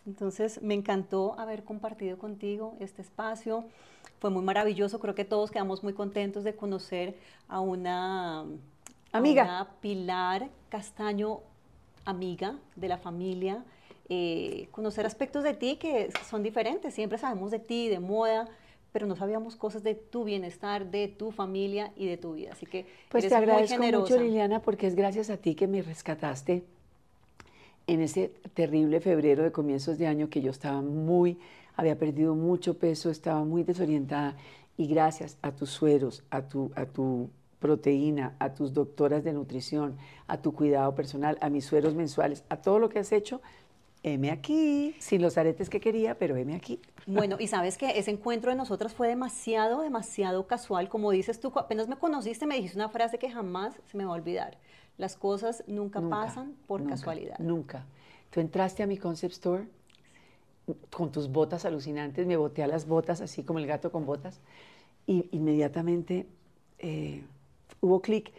entonces 0.08 0.62
me 0.64 0.74
encantó 0.74 1.38
haber 1.38 1.64
compartido 1.64 2.18
contigo 2.18 2.76
este 2.80 3.02
espacio. 3.02 3.66
Fue 4.20 4.30
muy 4.30 4.42
maravilloso, 4.42 5.00
creo 5.00 5.14
que 5.14 5.26
todos 5.26 5.52
quedamos 5.52 5.84
muy 5.84 5.94
contentos 5.94 6.44
de 6.44 6.56
conocer 6.56 7.18
a 7.48 7.60
una 7.60 8.46
amiga, 9.12 9.68
Pilar 9.82 10.50
Castaño, 10.70 11.42
amiga 12.06 12.56
de 12.76 12.88
la 12.88 12.98
familia. 12.98 13.64
Eh, 14.10 14.70
conocer 14.72 15.06
aspectos 15.06 15.44
de 15.44 15.54
ti 15.54 15.76
que 15.76 16.10
son 16.30 16.42
diferentes, 16.42 16.94
siempre 16.94 17.18
sabemos 17.18 17.52
de 17.52 17.60
ti, 17.60 17.90
de 17.90 18.00
moda, 18.00 18.48
pero 18.94 19.06
no 19.06 19.18
sabíamos 19.18 19.58
cosas 19.58 19.84
de 19.84 19.96
tu 19.96 20.24
bienestar, 20.24 20.90
de 20.90 21.10
tu 21.10 21.32
familia 21.32 21.92
y 21.98 22.08
de 22.08 22.16
tu 22.16 22.34
vida. 22.34 22.54
Así 22.54 22.66
que 22.66 22.86
pues 23.10 23.28
te 23.28 23.36
agradezco 23.36 23.84
mucho 23.84 24.18
Liliana 24.18 24.62
porque 24.62 24.88
es 24.88 24.96
gracias 24.96 25.30
a 25.30 25.36
ti 25.36 25.54
que 25.54 25.68
me 25.68 25.82
rescataste 25.82 26.64
en 27.88 28.02
ese 28.02 28.32
terrible 28.54 29.00
febrero 29.00 29.44
de 29.44 29.52
comienzos 29.52 29.98
de 29.98 30.08
año 30.08 30.30
que 30.30 30.42
yo 30.42 30.52
estaba 30.52 30.82
muy, 30.82 31.40
había 31.76 31.98
perdido 31.98 32.36
mucho 32.36 32.78
peso, 32.78 33.10
estaba 33.10 33.44
muy 33.44 33.64
desorientada 33.64 34.36
y 34.78 34.88
gracias 34.88 35.38
a 35.42 35.52
tus 35.52 35.70
sueros, 35.70 36.24
a 36.30 36.44
tu, 36.44 36.72
a 36.76 36.86
tu 36.86 37.30
proteína, 37.60 38.36
a 38.40 38.54
tus 38.54 38.74
doctoras 38.74 39.24
de 39.24 39.34
nutrición, 39.34 39.98
a 40.28 40.42
tu 40.42 40.54
cuidado 40.54 40.94
personal, 40.94 41.38
a 41.42 41.50
mis 41.50 41.66
sueros 41.66 41.96
mensuales, 41.96 42.44
a 42.50 42.58
todo 42.58 42.78
lo 42.78 42.90
que 42.90 43.00
has 43.00 43.12
hecho, 43.12 43.42
heme 44.04 44.32
aquí, 44.32 44.96
sin 45.00 45.22
los 45.22 45.38
aretes 45.38 45.70
que 45.70 45.80
quería, 45.80 46.18
pero 46.18 46.36
heme 46.36 46.56
aquí. 46.56 46.80
Bueno, 47.06 47.38
y 47.40 47.48
sabes 47.48 47.78
que 47.78 47.98
ese 47.98 48.12
encuentro 48.12 48.52
de 48.52 48.58
nosotras 48.58 48.94
fue 48.94 49.08
demasiado, 49.08 49.82
demasiado 49.82 50.46
casual. 50.46 50.90
Como 50.90 51.12
dices 51.12 51.40
tú, 51.40 51.52
apenas 51.56 51.88
me 51.88 51.98
conociste, 51.98 52.46
me 52.46 52.56
dijiste 52.56 52.78
una 52.78 52.90
frase 52.90 53.18
que 53.18 53.30
jamás 53.30 53.74
se 53.86 53.98
me 53.98 54.06
va 54.06 54.12
a 54.12 54.16
olvidar. 54.16 54.58
Las 54.98 55.16
cosas 55.16 55.64
nunca, 55.68 56.02
pasan 56.02 56.56
por 56.66 56.86
casualidad. 56.88 57.38
Nunca. 57.40 57.86
Tú 58.32 58.40
entraste 58.40 58.84
a 58.84 58.88
mi 58.88 58.98
concept 58.98 59.34
store 59.34 59.68
con 60.92 61.12
tus 61.12 61.30
botas 61.30 61.66
alucinantes, 61.66 62.26
me 62.28 62.36
boté 62.36 62.64
a 62.64 62.68
las 62.68 62.88
botas 62.88 63.22
así 63.22 63.44
como 63.44 63.60
el 63.60 63.68
gato 63.68 63.92
con 63.92 64.06
botas, 64.06 64.42
y 65.06 65.30
inmediatamente 65.32 66.28
eh, 66.80 67.24
hubo 67.80 68.02
clic 68.02 68.34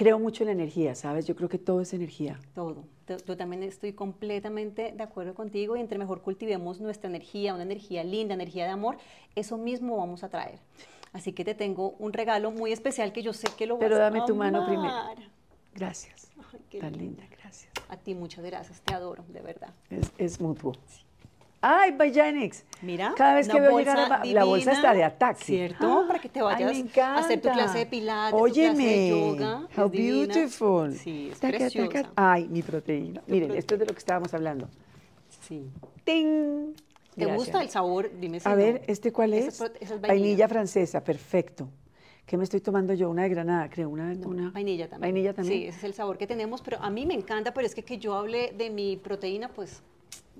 creo 0.00 0.18
mucho 0.18 0.44
en 0.44 0.46
la 0.46 0.52
energía, 0.52 0.94
¿sabes? 0.94 1.26
Yo 1.26 1.36
creo 1.36 1.50
que 1.50 1.58
todo 1.58 1.82
es 1.82 1.92
energía. 1.92 2.40
Todo. 2.54 2.84
Yo 3.26 3.36
también 3.36 3.62
estoy 3.62 3.92
completamente 3.92 4.92
de 4.92 5.02
acuerdo 5.02 5.34
contigo 5.34 5.76
y 5.76 5.80
entre 5.80 5.98
mejor 5.98 6.22
cultivemos 6.22 6.80
nuestra 6.80 7.10
energía, 7.10 7.52
una 7.52 7.64
energía 7.64 8.02
linda, 8.02 8.32
energía 8.32 8.64
de 8.64 8.70
amor, 8.70 8.96
eso 9.34 9.58
mismo 9.58 9.98
vamos 9.98 10.24
a 10.24 10.30
traer. 10.30 10.58
Así 11.12 11.32
que 11.32 11.44
te 11.44 11.54
tengo 11.54 11.96
un 11.98 12.14
regalo 12.14 12.50
muy 12.50 12.72
especial 12.72 13.12
que 13.12 13.22
yo 13.22 13.34
sé 13.34 13.48
que 13.58 13.66
lo 13.66 13.78
Pero 13.78 13.98
vas 13.98 14.06
a 14.06 14.10
Pero 14.10 14.20
dame 14.20 14.26
tu 14.26 14.36
mano 14.36 14.64
primero. 14.64 14.94
Gracias. 15.74 16.30
Tan 16.80 16.92
linda, 16.92 17.24
gracias. 17.30 17.70
A 17.88 17.96
ti 17.96 18.14
muchas 18.14 18.44
gracias, 18.44 18.80
te 18.82 18.94
adoro, 18.94 19.24
de 19.28 19.40
verdad. 19.40 19.74
Es, 19.90 20.12
es 20.18 20.40
mutuo. 20.40 20.72
¡Ay, 21.62 21.92
Bijanix! 21.92 22.64
Mira, 22.80 23.12
cada 23.16 23.34
vez 23.34 23.48
que 23.48 23.60
veo 23.60 23.78
llegar 23.78 23.98
a, 23.98 24.24
la 24.24 24.44
bolsa 24.44 24.72
está 24.72 24.94
de 24.94 25.04
ataque. 25.04 25.44
¿Cierto? 25.44 26.06
Para 26.06 26.18
que 26.18 26.28
te 26.30 26.40
vayas 26.40 26.96
a 26.98 27.18
hacer 27.18 27.40
tu 27.42 27.50
clase 27.50 27.78
de 27.78 27.86
pilates, 27.86 28.40
Óyeme, 28.40 28.70
tu 28.70 28.76
clase 28.76 28.86
de 28.86 29.08
yoga. 29.10 29.68
How 29.76 29.88
beautiful. 29.90 30.94
Sí, 30.94 31.28
es 31.32 31.38
preciosa. 31.38 32.10
Ay, 32.16 32.48
mi 32.48 32.62
proteína. 32.62 33.22
Miren, 33.26 33.54
esto 33.56 33.74
es 33.74 33.80
de 33.80 33.86
lo 33.86 33.92
que 33.92 33.98
estábamos 33.98 34.32
hablando. 34.32 34.68
Sí. 35.42 35.70
¡Ting! 36.04 36.74
¿Te 37.14 37.26
gusta 37.26 37.60
el 37.60 37.68
sabor? 37.68 38.10
Dime 38.18 38.40
si 38.40 38.48
A 38.48 38.54
ver, 38.54 38.82
¿este 38.86 39.12
cuál 39.12 39.34
es? 39.34 39.60
es 39.80 40.00
vainilla. 40.00 40.48
francesa, 40.48 41.04
perfecto. 41.04 41.68
¿Qué 42.30 42.36
me 42.36 42.44
estoy 42.44 42.60
tomando 42.60 42.94
yo? 42.94 43.10
Una 43.10 43.24
de 43.24 43.28
granada, 43.28 43.68
creo. 43.68 43.88
Una, 43.88 44.12
una... 44.24 44.52
Vainilla 44.52 44.88
también. 44.88 45.12
Vainilla 45.12 45.34
también. 45.34 45.62
Sí, 45.62 45.66
ese 45.66 45.78
es 45.78 45.82
el 45.82 45.94
sabor 45.94 46.16
que 46.16 46.28
tenemos, 46.28 46.62
pero 46.62 46.78
a 46.80 46.88
mí 46.88 47.04
me 47.04 47.14
encanta, 47.14 47.52
pero 47.52 47.66
es 47.66 47.74
que 47.74 47.82
que 47.82 47.98
yo 47.98 48.14
hable 48.14 48.54
de 48.56 48.70
mi 48.70 48.96
proteína, 48.96 49.48
pues 49.48 49.82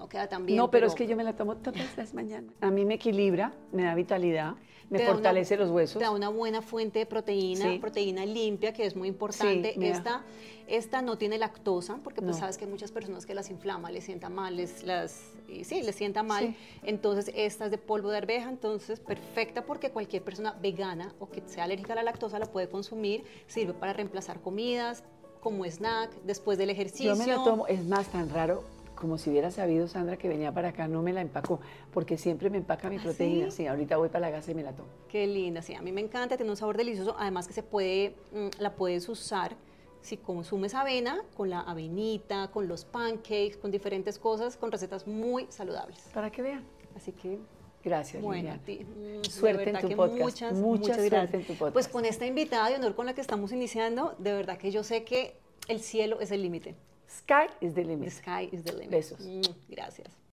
no 0.00 0.08
queda 0.08 0.28
tan 0.28 0.46
bien. 0.46 0.56
No, 0.56 0.70
pero, 0.70 0.86
es 0.86 0.94
que 0.94 1.06
yo 1.06 1.14
me 1.14 1.22
la 1.22 1.36
tomo 1.36 1.56
todas 1.58 1.96
las 1.96 2.14
mañanas. 2.14 2.54
A 2.62 2.70
mí 2.70 2.86
me 2.86 2.94
equilibra, 2.94 3.52
me 3.70 3.82
da 3.82 3.94
vitalidad, 3.94 4.54
me 4.88 5.00
fortalece 5.00 5.58
los 5.58 5.70
huesos. 5.70 5.98
Te 5.98 6.04
da 6.04 6.10
una 6.10 6.30
buena 6.30 6.62
fuente 6.62 7.00
de 7.00 7.06
proteína, 7.06 7.78
proteína 7.80 8.24
limpia, 8.24 8.72
que 8.72 8.86
es 8.86 8.96
muy 8.96 9.08
importante. 9.08 9.76
esta, 9.86 10.24
esta 10.66 11.02
no 11.02 11.18
tiene 11.18 11.36
lactosa, 11.36 11.98
porque 12.02 12.22
pues 12.22 12.38
sabes 12.38 12.56
que 12.56 12.64
hay 12.64 12.70
muchas 12.70 12.90
personas 12.90 13.26
que 13.26 13.34
las 13.34 13.50
inflama, 13.50 13.90
les 13.90 14.04
sienta 14.04 14.30
mal, 14.30 14.56
les, 14.56 14.82
las, 14.84 15.20
sí, 15.46 15.82
les 15.82 15.94
sienta 15.94 16.22
mal. 16.22 16.56
Entonces, 16.82 17.30
esta 17.36 17.66
es 17.66 17.70
de 17.70 17.78
polvo 17.78 18.08
de 18.08 18.16
arveja, 18.16 18.48
entonces 18.48 19.00
perfecta 19.00 19.66
porque 19.66 19.90
cualquier 19.90 20.22
persona 20.22 20.56
vegana 20.62 21.14
o 21.18 21.28
que 21.28 21.42
sea 21.44 21.64
alérgica 21.64 21.92
a 21.92 21.96
la 21.96 22.04
lactosa 22.04 22.38
la 22.38 22.46
puede 22.46 22.70
consumir. 22.70 23.22
Sirve 23.48 23.74
para 23.74 23.92
reemplazar 23.92 24.40
comidas, 24.40 25.04
como 25.40 25.66
snack, 25.66 26.10
después 26.24 26.56
del 26.56 26.70
ejercicio. 26.70 27.14
Yo 27.14 27.16
me 27.16 27.26
la 27.26 27.36
tomo, 27.44 27.66
es 27.66 27.84
más 27.84 28.08
tan 28.08 28.30
raro 28.30 28.64
como 29.00 29.16
si 29.18 29.30
hubiera 29.30 29.50
sabido 29.50 29.88
Sandra 29.88 30.18
que 30.18 30.28
venía 30.28 30.52
para 30.52 30.68
acá, 30.68 30.86
no 30.86 31.02
me 31.02 31.12
la 31.12 31.22
empacó, 31.22 31.58
porque 31.92 32.18
siempre 32.18 32.50
me 32.50 32.58
empaca 32.58 32.90
mi 32.90 32.98
¿Ah, 32.98 33.02
proteína. 33.02 33.50
¿sí? 33.50 33.66
ahorita 33.66 33.96
voy 33.96 34.10
para 34.10 34.28
la 34.28 34.36
casa 34.36 34.50
y 34.50 34.54
me 34.54 34.62
la 34.62 34.72
tomo. 34.72 34.88
Qué 35.08 35.26
linda, 35.26 35.62
sí, 35.62 35.74
a 35.74 35.80
mí 35.80 35.90
me 35.90 36.02
encanta, 36.02 36.36
tiene 36.36 36.50
un 36.50 36.56
sabor 36.56 36.76
delicioso, 36.76 37.16
además 37.18 37.48
que 37.48 37.54
se 37.54 37.62
puede, 37.62 38.14
mm, 38.32 38.60
la 38.60 38.76
puedes 38.76 39.08
usar 39.08 39.56
si 40.02 40.18
consumes 40.18 40.74
avena, 40.74 41.22
con 41.34 41.50
la 41.50 41.60
avenita, 41.60 42.48
con 42.52 42.68
los 42.68 42.84
pancakes, 42.84 43.56
con 43.60 43.70
diferentes 43.70 44.18
cosas, 44.18 44.56
con 44.56 44.70
recetas 44.70 45.06
muy 45.06 45.46
saludables. 45.48 45.98
Para 46.14 46.30
que 46.30 46.42
vean. 46.42 46.64
Así 46.94 47.12
que 47.12 47.38
Gracias. 47.82 48.22
Bueno, 48.22 48.58
ti. 48.66 48.84
Mm, 48.84 49.24
suerte 49.24 49.70
en 49.70 49.78
tu 49.80 49.96
podcast. 49.96 50.20
Muchas, 50.20 50.52
muchas, 50.54 51.02
gracias. 51.02 51.32
en 51.32 51.46
tu 51.46 51.54
podcast. 51.54 51.72
Pues 51.72 51.88
con 51.88 52.04
esta 52.04 52.26
invitada 52.26 52.68
de 52.68 52.74
honor 52.74 52.94
con 52.94 53.06
la 53.06 53.14
que 53.14 53.22
estamos 53.22 53.52
iniciando, 53.52 54.14
de 54.18 54.34
verdad 54.34 54.58
que 54.58 54.70
yo 54.70 54.84
sé 54.84 55.04
que 55.04 55.38
el 55.66 55.80
cielo 55.80 56.20
es 56.20 56.30
el 56.30 56.42
límite. 56.42 56.74
Sky 57.11 57.49
is 57.61 57.75
the 57.75 57.83
limit. 57.83 58.05
The 58.05 58.14
sky 58.14 58.49
is 58.53 58.62
the 58.62 58.73
limit. 58.73 58.90
Besos. 58.92 59.55
Gracias. 59.75 60.20